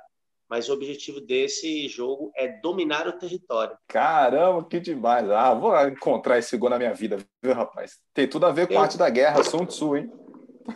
mas 0.50 0.68
o 0.68 0.72
objetivo 0.72 1.20
desse 1.20 1.86
jogo 1.86 2.32
é 2.34 2.48
dominar 2.60 3.06
o 3.06 3.16
território. 3.16 3.78
Caramba, 3.86 4.64
que 4.64 4.80
demais! 4.80 5.30
Ah, 5.30 5.54
vou 5.54 5.72
encontrar 5.86 6.38
esse 6.38 6.56
gol 6.56 6.68
na 6.68 6.78
minha 6.78 6.92
vida, 6.92 7.18
viu, 7.40 7.54
rapaz? 7.54 7.98
Tem 8.12 8.28
tudo 8.28 8.46
a 8.46 8.50
ver 8.50 8.66
com 8.66 8.76
a 8.76 8.82
arte 8.82 8.98
da 8.98 9.08
guerra, 9.08 9.44
Sun 9.44 9.64
Tzu, 9.64 9.96
hein? 9.96 10.10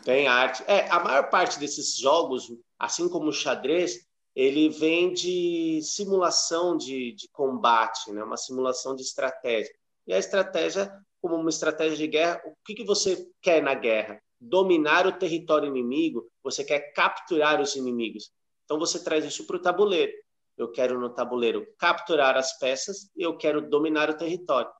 Tem 0.04 0.28
arte. 0.28 0.62
É, 0.68 0.88
a 0.88 1.00
maior 1.00 1.28
parte 1.28 1.58
desses 1.58 1.96
jogos, 1.96 2.46
assim 2.78 3.08
como 3.08 3.26
o 3.26 3.32
xadrez, 3.32 4.06
ele 4.34 4.68
vem 4.68 5.12
de 5.12 5.80
simulação 5.82 6.76
de, 6.76 7.12
de 7.12 7.28
combate, 7.32 8.12
né? 8.12 8.22
uma 8.22 8.36
simulação 8.36 8.94
de 8.94 9.02
estratégia. 9.02 9.72
E 10.06 10.14
a 10.14 10.18
estratégia, 10.18 10.92
como 11.20 11.34
uma 11.34 11.50
estratégia 11.50 11.96
de 11.96 12.06
guerra, 12.06 12.40
o 12.46 12.52
que, 12.64 12.74
que 12.74 12.84
você 12.84 13.26
quer 13.42 13.60
na 13.60 13.74
guerra? 13.74 14.20
Dominar 14.40 15.06
o 15.06 15.12
território 15.12 15.68
inimigo, 15.68 16.28
você 16.42 16.62
quer 16.62 16.92
capturar 16.92 17.60
os 17.60 17.74
inimigos. 17.74 18.30
Então 18.64 18.78
você 18.78 19.02
traz 19.02 19.24
isso 19.24 19.46
para 19.46 19.56
o 19.56 19.62
tabuleiro. 19.62 20.12
Eu 20.56 20.70
quero 20.70 21.00
no 21.00 21.10
tabuleiro 21.10 21.66
capturar 21.78 22.36
as 22.36 22.58
peças 22.58 23.10
e 23.16 23.22
eu 23.22 23.36
quero 23.36 23.68
dominar 23.68 24.08
o 24.10 24.16
território. 24.16 24.70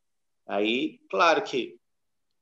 Aí, 0.47 1.01
claro 1.11 1.43
que 1.43 1.77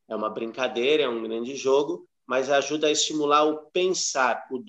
é 0.09 0.15
uma 0.15 0.29
brincadeira, 0.29 1.05
é 1.05 1.09
um 1.09 1.23
grande 1.23 1.57
jogo, 1.57 2.07
mas 2.27 2.51
ajuda 2.51 2.87
a 2.87 2.91
estimular 2.91 3.45
o 3.45 3.71
pensar, 3.71 4.47
o 4.51 4.63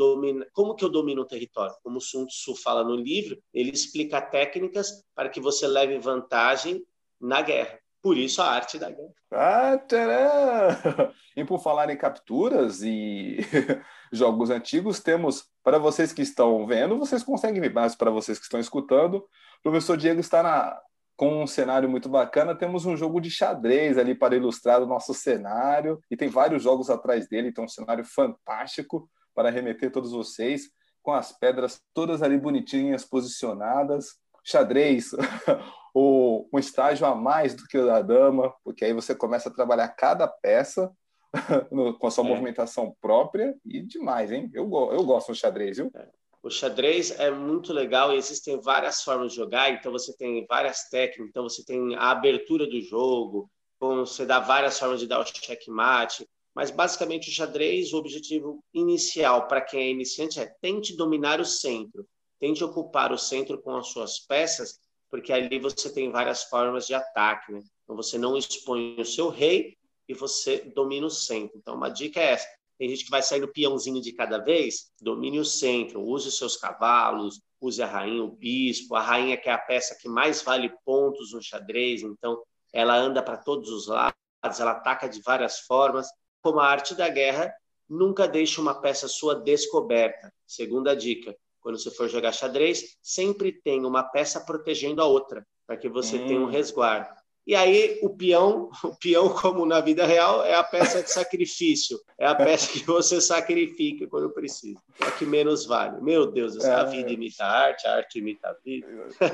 como 0.53 0.75
que 0.75 0.85
eu 0.85 0.89
domino 0.89 1.21
o 1.21 1.27
território? 1.27 1.75
Como 1.83 1.97
o 1.97 2.01
Sun 2.01 2.25
Tzu 2.25 2.55
fala 2.55 2.83
no 2.83 2.95
livro, 2.95 3.41
ele 3.53 3.71
explica 3.71 4.21
técnicas 4.21 5.03
para 5.13 5.29
que 5.29 5.39
você 5.39 5.67
leve 5.67 5.97
vantagem 5.99 6.85
na 7.19 7.41
guerra. 7.41 7.82
Por 8.03 8.17
isso 8.17 8.41
a 8.41 8.51
arte 8.51 8.77
da 8.77 8.91
guerra. 8.91 9.13
Ah, 9.31 9.77
tcharam! 9.77 11.13
E 11.35 11.43
por 11.43 11.57
falar 11.57 11.89
em 11.89 11.97
capturas 11.97 12.83
e 12.83 13.39
jogos 14.13 14.51
antigos, 14.51 14.99
temos, 14.99 15.45
para 15.63 15.79
vocês 15.79 16.13
que 16.13 16.21
estão 16.21 16.67
vendo, 16.67 16.99
vocês 16.99 17.23
conseguem 17.23 17.59
ver, 17.59 17.73
mas 17.73 17.95
para 17.95 18.11
vocês 18.11 18.37
que 18.37 18.43
estão 18.43 18.59
escutando, 18.59 19.15
o 19.15 19.63
professor 19.63 19.97
Diego 19.97 20.19
está 20.19 20.43
na, 20.43 20.79
com 21.17 21.41
um 21.41 21.47
cenário 21.47 21.89
muito 21.89 22.07
bacana. 22.07 22.53
Temos 22.53 22.85
um 22.85 22.95
jogo 22.95 23.19
de 23.19 23.31
xadrez 23.31 23.97
ali 23.97 24.13
para 24.13 24.35
ilustrar 24.35 24.79
o 24.79 24.85
nosso 24.85 25.11
cenário, 25.11 25.99
e 26.11 26.15
tem 26.15 26.29
vários 26.29 26.61
jogos 26.61 26.91
atrás 26.91 27.27
dele, 27.27 27.47
então 27.47 27.63
um 27.63 27.69
cenário 27.69 28.05
fantástico 28.05 29.09
para 29.33 29.49
remeter 29.49 29.91
todos 29.91 30.11
vocês, 30.11 30.69
com 31.01 31.13
as 31.13 31.31
pedras 31.31 31.81
todas 31.95 32.21
ali 32.21 32.37
bonitinhas, 32.37 33.03
posicionadas. 33.03 34.21
Xadrez, 34.43 35.11
o, 35.93 36.47
um 36.51 36.59
estágio 36.59 37.05
a 37.05 37.15
mais 37.15 37.55
do 37.55 37.65
que 37.65 37.77
o 37.77 37.85
da 37.85 38.01
dama, 38.01 38.53
porque 38.63 38.85
aí 38.85 38.93
você 38.93 39.15
começa 39.15 39.49
a 39.49 39.53
trabalhar 39.53 39.87
cada 39.89 40.27
peça 40.27 40.91
no, 41.71 41.97
com 41.97 42.07
a 42.07 42.11
sua 42.11 42.25
é. 42.25 42.27
movimentação 42.27 42.95
própria 43.01 43.55
e 43.65 43.81
demais, 43.81 44.31
hein? 44.31 44.49
Eu, 44.53 44.63
eu 44.91 45.03
gosto 45.03 45.31
do 45.31 45.35
xadrez, 45.35 45.77
viu? 45.77 45.91
É. 45.95 46.07
O 46.43 46.49
xadrez 46.49 47.17
é 47.19 47.31
muito 47.31 47.71
legal 47.71 48.13
e 48.13 48.17
existem 48.17 48.59
várias 48.59 49.01
formas 49.01 49.31
de 49.31 49.37
jogar, 49.37 49.71
então 49.71 49.93
você 49.93 50.13
tem 50.17 50.45
várias 50.45 50.89
técnicas, 50.89 51.29
então 51.29 51.43
você 51.43 51.63
tem 51.63 51.95
a 51.95 52.11
abertura 52.11 52.67
do 52.67 52.81
jogo, 52.81 53.49
você 53.79 54.25
dá 54.25 54.41
várias 54.41 54.77
formas 54.77 54.99
de 54.99 55.07
dar 55.07 55.19
o 55.19 55.25
checkmate, 55.25 56.27
mas 56.53 56.69
basicamente 56.69 57.29
o 57.29 57.33
xadrez, 57.33 57.93
o 57.93 57.97
objetivo 57.97 58.61
inicial 58.73 59.47
para 59.47 59.61
quem 59.61 59.83
é 59.83 59.89
iniciante 59.89 60.39
é 60.39 60.45
tente 60.61 60.97
dominar 60.97 61.39
o 61.39 61.45
centro, 61.45 62.05
tente 62.43 62.61
ocupar 62.61 63.13
o 63.13 63.17
centro 63.17 63.57
com 63.61 63.73
as 63.77 63.87
suas 63.87 64.19
peças 64.19 64.77
porque 65.09 65.31
ali 65.31 65.57
você 65.59 65.89
tem 65.89 66.11
várias 66.11 66.43
formas 66.43 66.85
de 66.85 66.93
ataque, 66.93 67.53
né? 67.53 67.61
Então 67.83 67.95
você 67.95 68.17
não 68.17 68.35
expõe 68.35 68.99
o 68.99 69.05
seu 69.05 69.29
rei 69.29 69.77
e 70.09 70.13
você 70.13 70.57
domina 70.75 71.07
o 71.07 71.09
centro. 71.09 71.57
Então 71.57 71.75
uma 71.75 71.87
dica 71.87 72.19
é 72.19 72.31
essa. 72.31 72.47
Tem 72.77 72.89
gente 72.89 73.05
que 73.05 73.11
vai 73.11 73.21
sair 73.21 73.39
no 73.39 73.47
peãozinho 73.47 74.01
de 74.01 74.11
cada 74.11 74.39
vez, 74.39 74.91
domine 74.99 75.39
o 75.39 75.45
centro, 75.45 76.01
use 76.01 76.27
os 76.27 76.37
seus 76.37 76.57
cavalos, 76.57 77.39
use 77.61 77.81
a 77.81 77.87
rainha, 77.87 78.25
o 78.25 78.35
bispo, 78.35 78.93
a 78.93 79.01
rainha 79.01 79.37
que 79.37 79.47
é 79.47 79.53
a 79.53 79.57
peça 79.57 79.95
que 80.01 80.09
mais 80.09 80.41
vale 80.41 80.69
pontos 80.83 81.31
no 81.31 81.41
xadrez, 81.41 82.01
então 82.01 82.43
ela 82.73 82.97
anda 82.97 83.23
para 83.23 83.37
todos 83.37 83.69
os 83.69 83.87
lados, 83.87 84.59
ela 84.59 84.71
ataca 84.71 85.07
de 85.07 85.21
várias 85.21 85.59
formas. 85.59 86.09
Como 86.41 86.59
a 86.59 86.67
arte 86.67 86.93
da 86.93 87.07
guerra, 87.07 87.53
nunca 87.87 88.27
deixe 88.27 88.59
uma 88.59 88.81
peça 88.81 89.07
sua 89.07 89.33
descoberta. 89.33 90.33
Segunda 90.45 90.93
dica, 90.93 91.33
quando 91.63 91.79
você 91.79 91.89
for 91.89 92.09
jogar 92.09 92.33
xadrez, 92.33 92.97
sempre 93.01 93.51
tem 93.51 93.85
uma 93.85 94.03
peça 94.03 94.41
protegendo 94.41 95.01
a 95.01 95.05
outra, 95.05 95.45
para 95.65 95.77
que 95.77 95.87
você 95.87 96.17
hum. 96.17 96.27
tenha 96.27 96.39
um 96.41 96.49
resguardo. 96.49 97.09
E 97.45 97.55
aí 97.55 97.99
o 98.01 98.09
peão, 98.09 98.69
o 98.83 98.95
peão 98.97 99.29
como 99.29 99.65
na 99.65 99.81
vida 99.81 100.05
real 100.05 100.45
é 100.45 100.55
a 100.55 100.63
peça 100.63 101.03
de 101.03 101.11
sacrifício, 101.11 101.99
é 102.17 102.25
a 102.25 102.35
peça 102.35 102.71
que 102.71 102.85
você 102.85 103.19
sacrifica 103.19 104.07
quando 104.07 104.29
precisa, 104.29 104.79
é 105.01 105.05
a 105.05 105.11
que 105.11 105.25
menos 105.25 105.65
vale. 105.65 106.01
Meu 106.01 106.31
Deus, 106.31 106.57
é. 106.63 106.73
a 106.73 106.83
vida 106.83 107.11
imita 107.11 107.43
a 107.43 107.65
arte, 107.65 107.87
a 107.87 107.95
arte 107.95 108.19
imita 108.19 108.47
a 108.47 108.55
vida. 108.63 108.87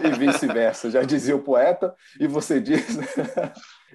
E 0.04 0.18
vice-versa, 0.18 0.90
já 0.90 1.04
dizia 1.04 1.36
o 1.36 1.44
poeta, 1.44 1.96
e 2.20 2.28
você 2.28 2.60
diz. 2.60 2.98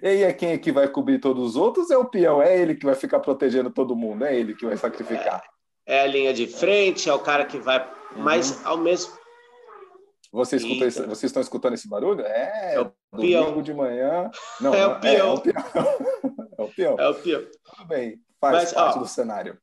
e 0.00 0.06
aí 0.06 0.22
é 0.22 0.32
quem 0.32 0.50
é 0.50 0.58
que 0.58 0.70
vai 0.70 0.88
cobrir 0.88 1.18
todos 1.18 1.50
os 1.50 1.56
outros? 1.56 1.90
É 1.90 1.98
o 1.98 2.04
peão, 2.04 2.40
é 2.40 2.56
ele 2.56 2.76
que 2.76 2.86
vai 2.86 2.94
ficar 2.94 3.18
protegendo 3.18 3.70
todo 3.70 3.96
mundo, 3.96 4.24
é 4.24 4.36
ele 4.36 4.54
que 4.54 4.66
vai 4.66 4.76
sacrificar. 4.76 5.42
É, 5.86 5.96
é 5.96 6.00
a 6.02 6.06
linha 6.06 6.32
de 6.32 6.46
frente, 6.46 7.08
é 7.08 7.14
o 7.14 7.18
cara 7.18 7.44
que 7.44 7.58
vai 7.58 7.92
mas 8.16 8.58
uhum. 8.58 8.68
ao 8.68 8.78
mesmo 8.78 9.12
você 10.32 10.56
escuta 10.56 10.86
esse, 10.86 11.00
vocês 11.02 11.24
estão 11.30 11.40
escutando 11.40 11.74
esse 11.74 11.88
barulho? 11.88 12.22
É, 12.22 12.74
é 12.74 12.80
o 12.80 12.92
domingo 13.12 13.52
peão. 13.52 13.62
de 13.62 13.72
manhã. 13.72 14.30
Não, 14.60 14.74
é 14.74 14.84
o 14.84 14.98
peão. 14.98 15.14
É, 15.14 15.20
é, 15.20 15.24
o 15.24 15.40
peão. 15.40 15.54
é 16.58 16.62
o 16.62 16.68
peão. 16.68 16.96
É 16.98 17.08
o 17.08 17.14
peão. 17.14 17.46
Tudo 17.62 17.86
bem, 17.86 18.20
faz 18.40 18.54
Mas, 18.54 18.72
parte 18.72 18.98
ó, 18.98 19.00
do 19.00 19.06
cenário. 19.06 19.56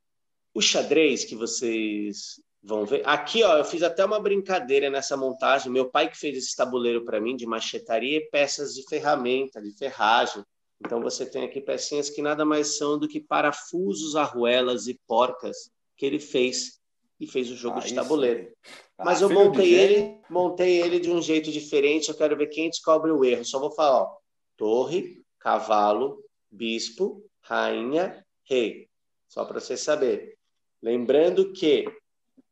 O 0.53 0.61
xadrez 0.61 1.25
que 1.25 1.35
vocês 1.35 2.41
vão 2.63 2.85
ver. 2.85 3.01
Aqui, 3.05 3.43
ó, 3.43 3.57
eu 3.57 3.65
fiz 3.65 3.83
até 3.83 4.05
uma 4.05 4.17
brincadeira 4.17 4.89
nessa 4.89 5.17
montagem. 5.17 5.69
Meu 5.69 5.89
pai 5.89 6.09
que 6.09 6.17
fez 6.17 6.37
esse 6.37 6.55
tabuleiro 6.55 7.03
para 7.03 7.19
mim 7.19 7.35
de 7.35 7.45
machetaria 7.45 8.19
e 8.19 8.29
peças 8.29 8.73
de 8.73 8.87
ferramenta, 8.87 9.61
de 9.61 9.77
ferragem. 9.77 10.41
Então 10.79 11.01
você 11.01 11.25
tem 11.25 11.43
aqui 11.43 11.59
pecinhas 11.59 12.09
que 12.09 12.21
nada 12.21 12.45
mais 12.45 12.77
são 12.77 12.97
do 12.97 13.09
que 13.09 13.19
parafusos, 13.19 14.15
arruelas 14.15 14.87
e 14.87 14.97
porcas 15.05 15.69
que 16.01 16.05
ele 16.07 16.19
fez 16.19 16.79
e 17.19 17.27
fez 17.27 17.51
o 17.51 17.55
jogo 17.55 17.77
ah, 17.77 17.81
de 17.81 17.93
tabuleiro. 17.93 18.51
Ah, 18.97 19.05
Mas 19.05 19.21
eu 19.21 19.29
montei 19.29 19.75
ele, 19.75 20.19
montei 20.27 20.81
ele 20.81 20.99
de 20.99 21.11
um 21.11 21.21
jeito 21.21 21.51
diferente. 21.51 22.09
Eu 22.09 22.15
quero 22.15 22.35
ver 22.35 22.47
quem 22.47 22.71
descobre 22.71 23.11
o 23.11 23.23
erro. 23.23 23.45
Só 23.45 23.59
vou 23.59 23.71
falar: 23.71 24.01
ó, 24.01 24.17
torre, 24.57 25.21
cavalo, 25.37 26.23
bispo, 26.49 27.23
rainha, 27.41 28.25
rei. 28.49 28.89
Só 29.29 29.45
para 29.45 29.59
você 29.59 29.77
saber. 29.77 30.35
Lembrando 30.81 31.53
que 31.53 31.85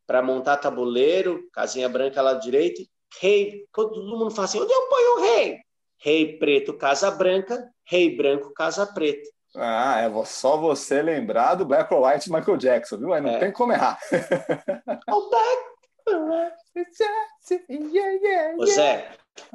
para 0.06 0.22
montar 0.22 0.58
tabuleiro, 0.58 1.48
casinha 1.52 1.88
branca 1.88 2.22
lá 2.22 2.34
direito, 2.34 2.82
rei, 3.20 3.66
todo 3.72 4.16
mundo 4.16 4.30
fala 4.30 4.44
assim, 4.44 4.60
onde 4.60 4.72
eu 4.72 4.88
ponho 4.88 5.16
o 5.16 5.20
rei? 5.22 5.58
Rei 5.98 6.38
preto, 6.38 6.74
casa 6.74 7.10
branca, 7.10 7.68
rei 7.84 8.16
branco, 8.16 8.52
casa 8.52 8.86
preta. 8.86 9.28
Ah, 9.56 10.00
é 10.00 10.24
só 10.26 10.56
você 10.56 11.02
lembrar 11.02 11.56
do 11.56 11.64
Black 11.64 11.92
or 11.92 12.06
White 12.06 12.30
Michael 12.30 12.56
Jackson, 12.56 12.98
viu? 12.98 13.12
Aí 13.12 13.20
não 13.20 13.30
É. 13.30 13.38
tem 13.40 13.52
como 13.52 13.72
errar. 13.72 13.98
O 15.08 15.28
Black 15.28 15.70
Ô 18.58 18.66
Zé, 18.66 19.12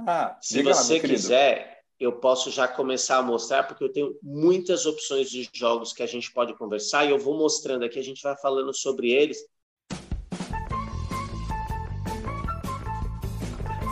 Ah, 0.08 0.38
se 0.42 0.62
lá, 0.64 0.74
você 0.74 1.00
querido. 1.00 1.20
quiser, 1.20 1.80
eu 2.00 2.14
posso 2.20 2.50
já 2.52 2.68
começar 2.68 3.18
a 3.18 3.22
mostrar, 3.24 3.64
porque 3.64 3.84
eu 3.84 3.92
tenho 3.92 4.14
muitas 4.22 4.86
opções 4.86 5.30
de 5.30 5.50
jogos 5.54 5.92
que 5.94 6.04
a 6.04 6.08
gente 6.08 6.32
pode 6.32 6.54
conversar 6.58 7.06
e 7.06 7.10
eu 7.12 7.20
vou 7.20 7.38
mostrando 7.38 7.84
aqui, 7.86 8.00
a 8.00 8.04
gente 8.04 8.22
vai 8.22 8.36
falando 8.38 8.74
sobre 8.74 9.12
eles. 9.12 9.38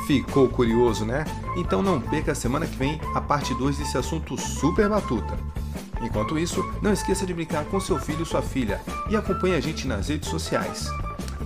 Ficou 0.07 0.49
curioso, 0.49 1.05
né? 1.05 1.23
Então 1.57 1.81
não 1.81 2.01
perca 2.01 2.33
a 2.33 2.35
semana 2.35 2.67
que 2.67 2.75
vem 2.75 2.99
a 3.15 3.21
parte 3.21 3.53
2 3.55 3.77
desse 3.77 3.97
assunto 3.97 4.37
super 4.37 4.89
batuta. 4.89 5.37
Enquanto 6.03 6.37
isso, 6.37 6.63
não 6.81 6.91
esqueça 6.91 7.25
de 7.25 7.33
brincar 7.33 7.65
com 7.65 7.79
seu 7.79 7.97
filho 7.97 8.19
ou 8.19 8.25
sua 8.25 8.41
filha 8.41 8.81
e 9.09 9.15
acompanhe 9.15 9.55
a 9.55 9.59
gente 9.61 9.87
nas 9.87 10.09
redes 10.09 10.29
sociais. 10.29 10.87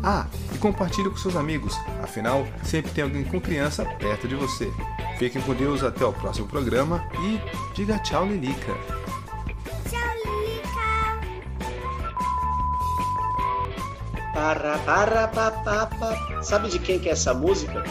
Ah, 0.03 0.25
e 0.53 0.57
compartilhe 0.57 1.09
com 1.09 1.17
seus 1.17 1.35
amigos, 1.35 1.75
afinal, 2.03 2.45
sempre 2.63 2.91
tem 2.91 3.03
alguém 3.03 3.23
com 3.23 3.39
criança 3.39 3.85
perto 3.85 4.27
de 4.27 4.35
você. 4.35 4.71
Fiquem 5.17 5.41
com 5.41 5.53
Deus 5.53 5.83
até 5.83 6.05
o 6.05 6.13
próximo 6.13 6.47
programa 6.47 7.07
e 7.19 7.39
diga 7.75 7.97
tchau, 7.99 8.25
Lilica. 8.25 8.73
Tchau, 9.89 10.13
Lilica. 10.25 11.19
Para, 14.33 14.77
para, 14.79 15.27
pa, 15.27 15.51
pa, 15.51 15.85
pa. 15.87 16.43
Sabe 16.43 16.69
de 16.69 16.79
quem 16.79 16.99
que 16.99 17.09
é 17.09 17.13
essa 17.13 17.33
música? 17.33 17.83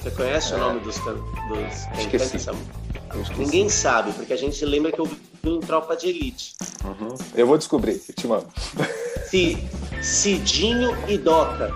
Você 0.00 0.10
conhece 0.12 0.54
o 0.54 0.58
nome 0.58 0.80
dos, 0.80 0.96
dos 0.98 1.86
quem 1.94 2.04
Esqueci. 2.04 2.24
canta 2.24 2.36
essa 2.36 2.52
música? 2.52 3.36
Ninguém 3.36 3.68
sabe, 3.68 4.12
porque 4.12 4.32
a 4.32 4.36
gente 4.36 4.64
lembra 4.64 4.92
que 4.92 5.00
eu 5.00 5.08
em 5.46 5.60
Tropa 5.60 5.96
de 5.96 6.08
Elite. 6.08 6.54
Uhum. 6.84 7.14
Eu 7.34 7.46
vou 7.46 7.58
descobrir, 7.58 8.00
eu 8.08 8.14
te 8.14 8.26
mando. 8.26 8.46
Ci- 9.28 9.58
Cidinho 10.02 10.96
e 11.08 11.18
Doca. 11.18 11.72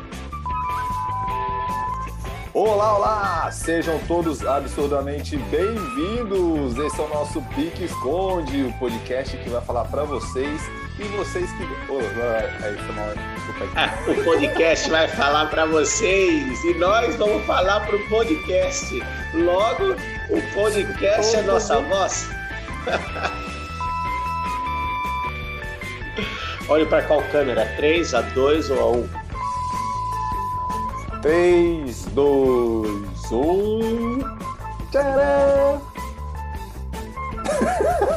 Olá, 2.54 2.96
olá! 2.96 3.50
Sejam 3.52 4.00
todos 4.08 4.44
absurdamente 4.44 5.36
bem-vindos! 5.36 6.76
Esse 6.76 7.00
é 7.00 7.04
o 7.04 7.08
nosso 7.08 7.40
Pique 7.54 7.84
Esconde, 7.84 8.64
o 8.64 8.72
podcast 8.78 9.36
que 9.36 9.48
vai 9.48 9.60
falar 9.60 9.84
pra 9.84 10.02
vocês 10.04 10.60
e 10.98 11.04
vocês 11.16 11.48
que. 11.52 11.62
Oh, 11.88 12.00
é 12.00 12.72
isso. 12.72 12.84
Desculpa 13.36 13.64
aí. 13.64 13.70
Ah, 13.76 13.98
o 14.10 14.24
podcast 14.24 14.90
vai 14.90 15.06
falar 15.06 15.46
para 15.46 15.66
vocês 15.66 16.64
e 16.64 16.74
nós 16.74 17.14
vamos 17.16 17.44
falar 17.46 17.86
para 17.86 17.94
o 17.94 18.08
podcast. 18.08 19.02
Logo, 19.34 19.92
o 20.30 20.54
podcast 20.54 21.36
é 21.36 21.42
nossa 21.42 21.80
voz. 21.82 22.28
Olhe 26.68 26.84
para 26.84 27.02
qual 27.02 27.22
câmera? 27.32 27.64
3, 27.76 28.12
a 28.12 28.20
2 28.20 28.70
ou 28.70 28.78
a 28.78 28.90
1? 28.90 29.08
3, 31.22 32.04
2, 32.06 33.32
1. 33.32 34.18
Tcharam! 34.90 35.80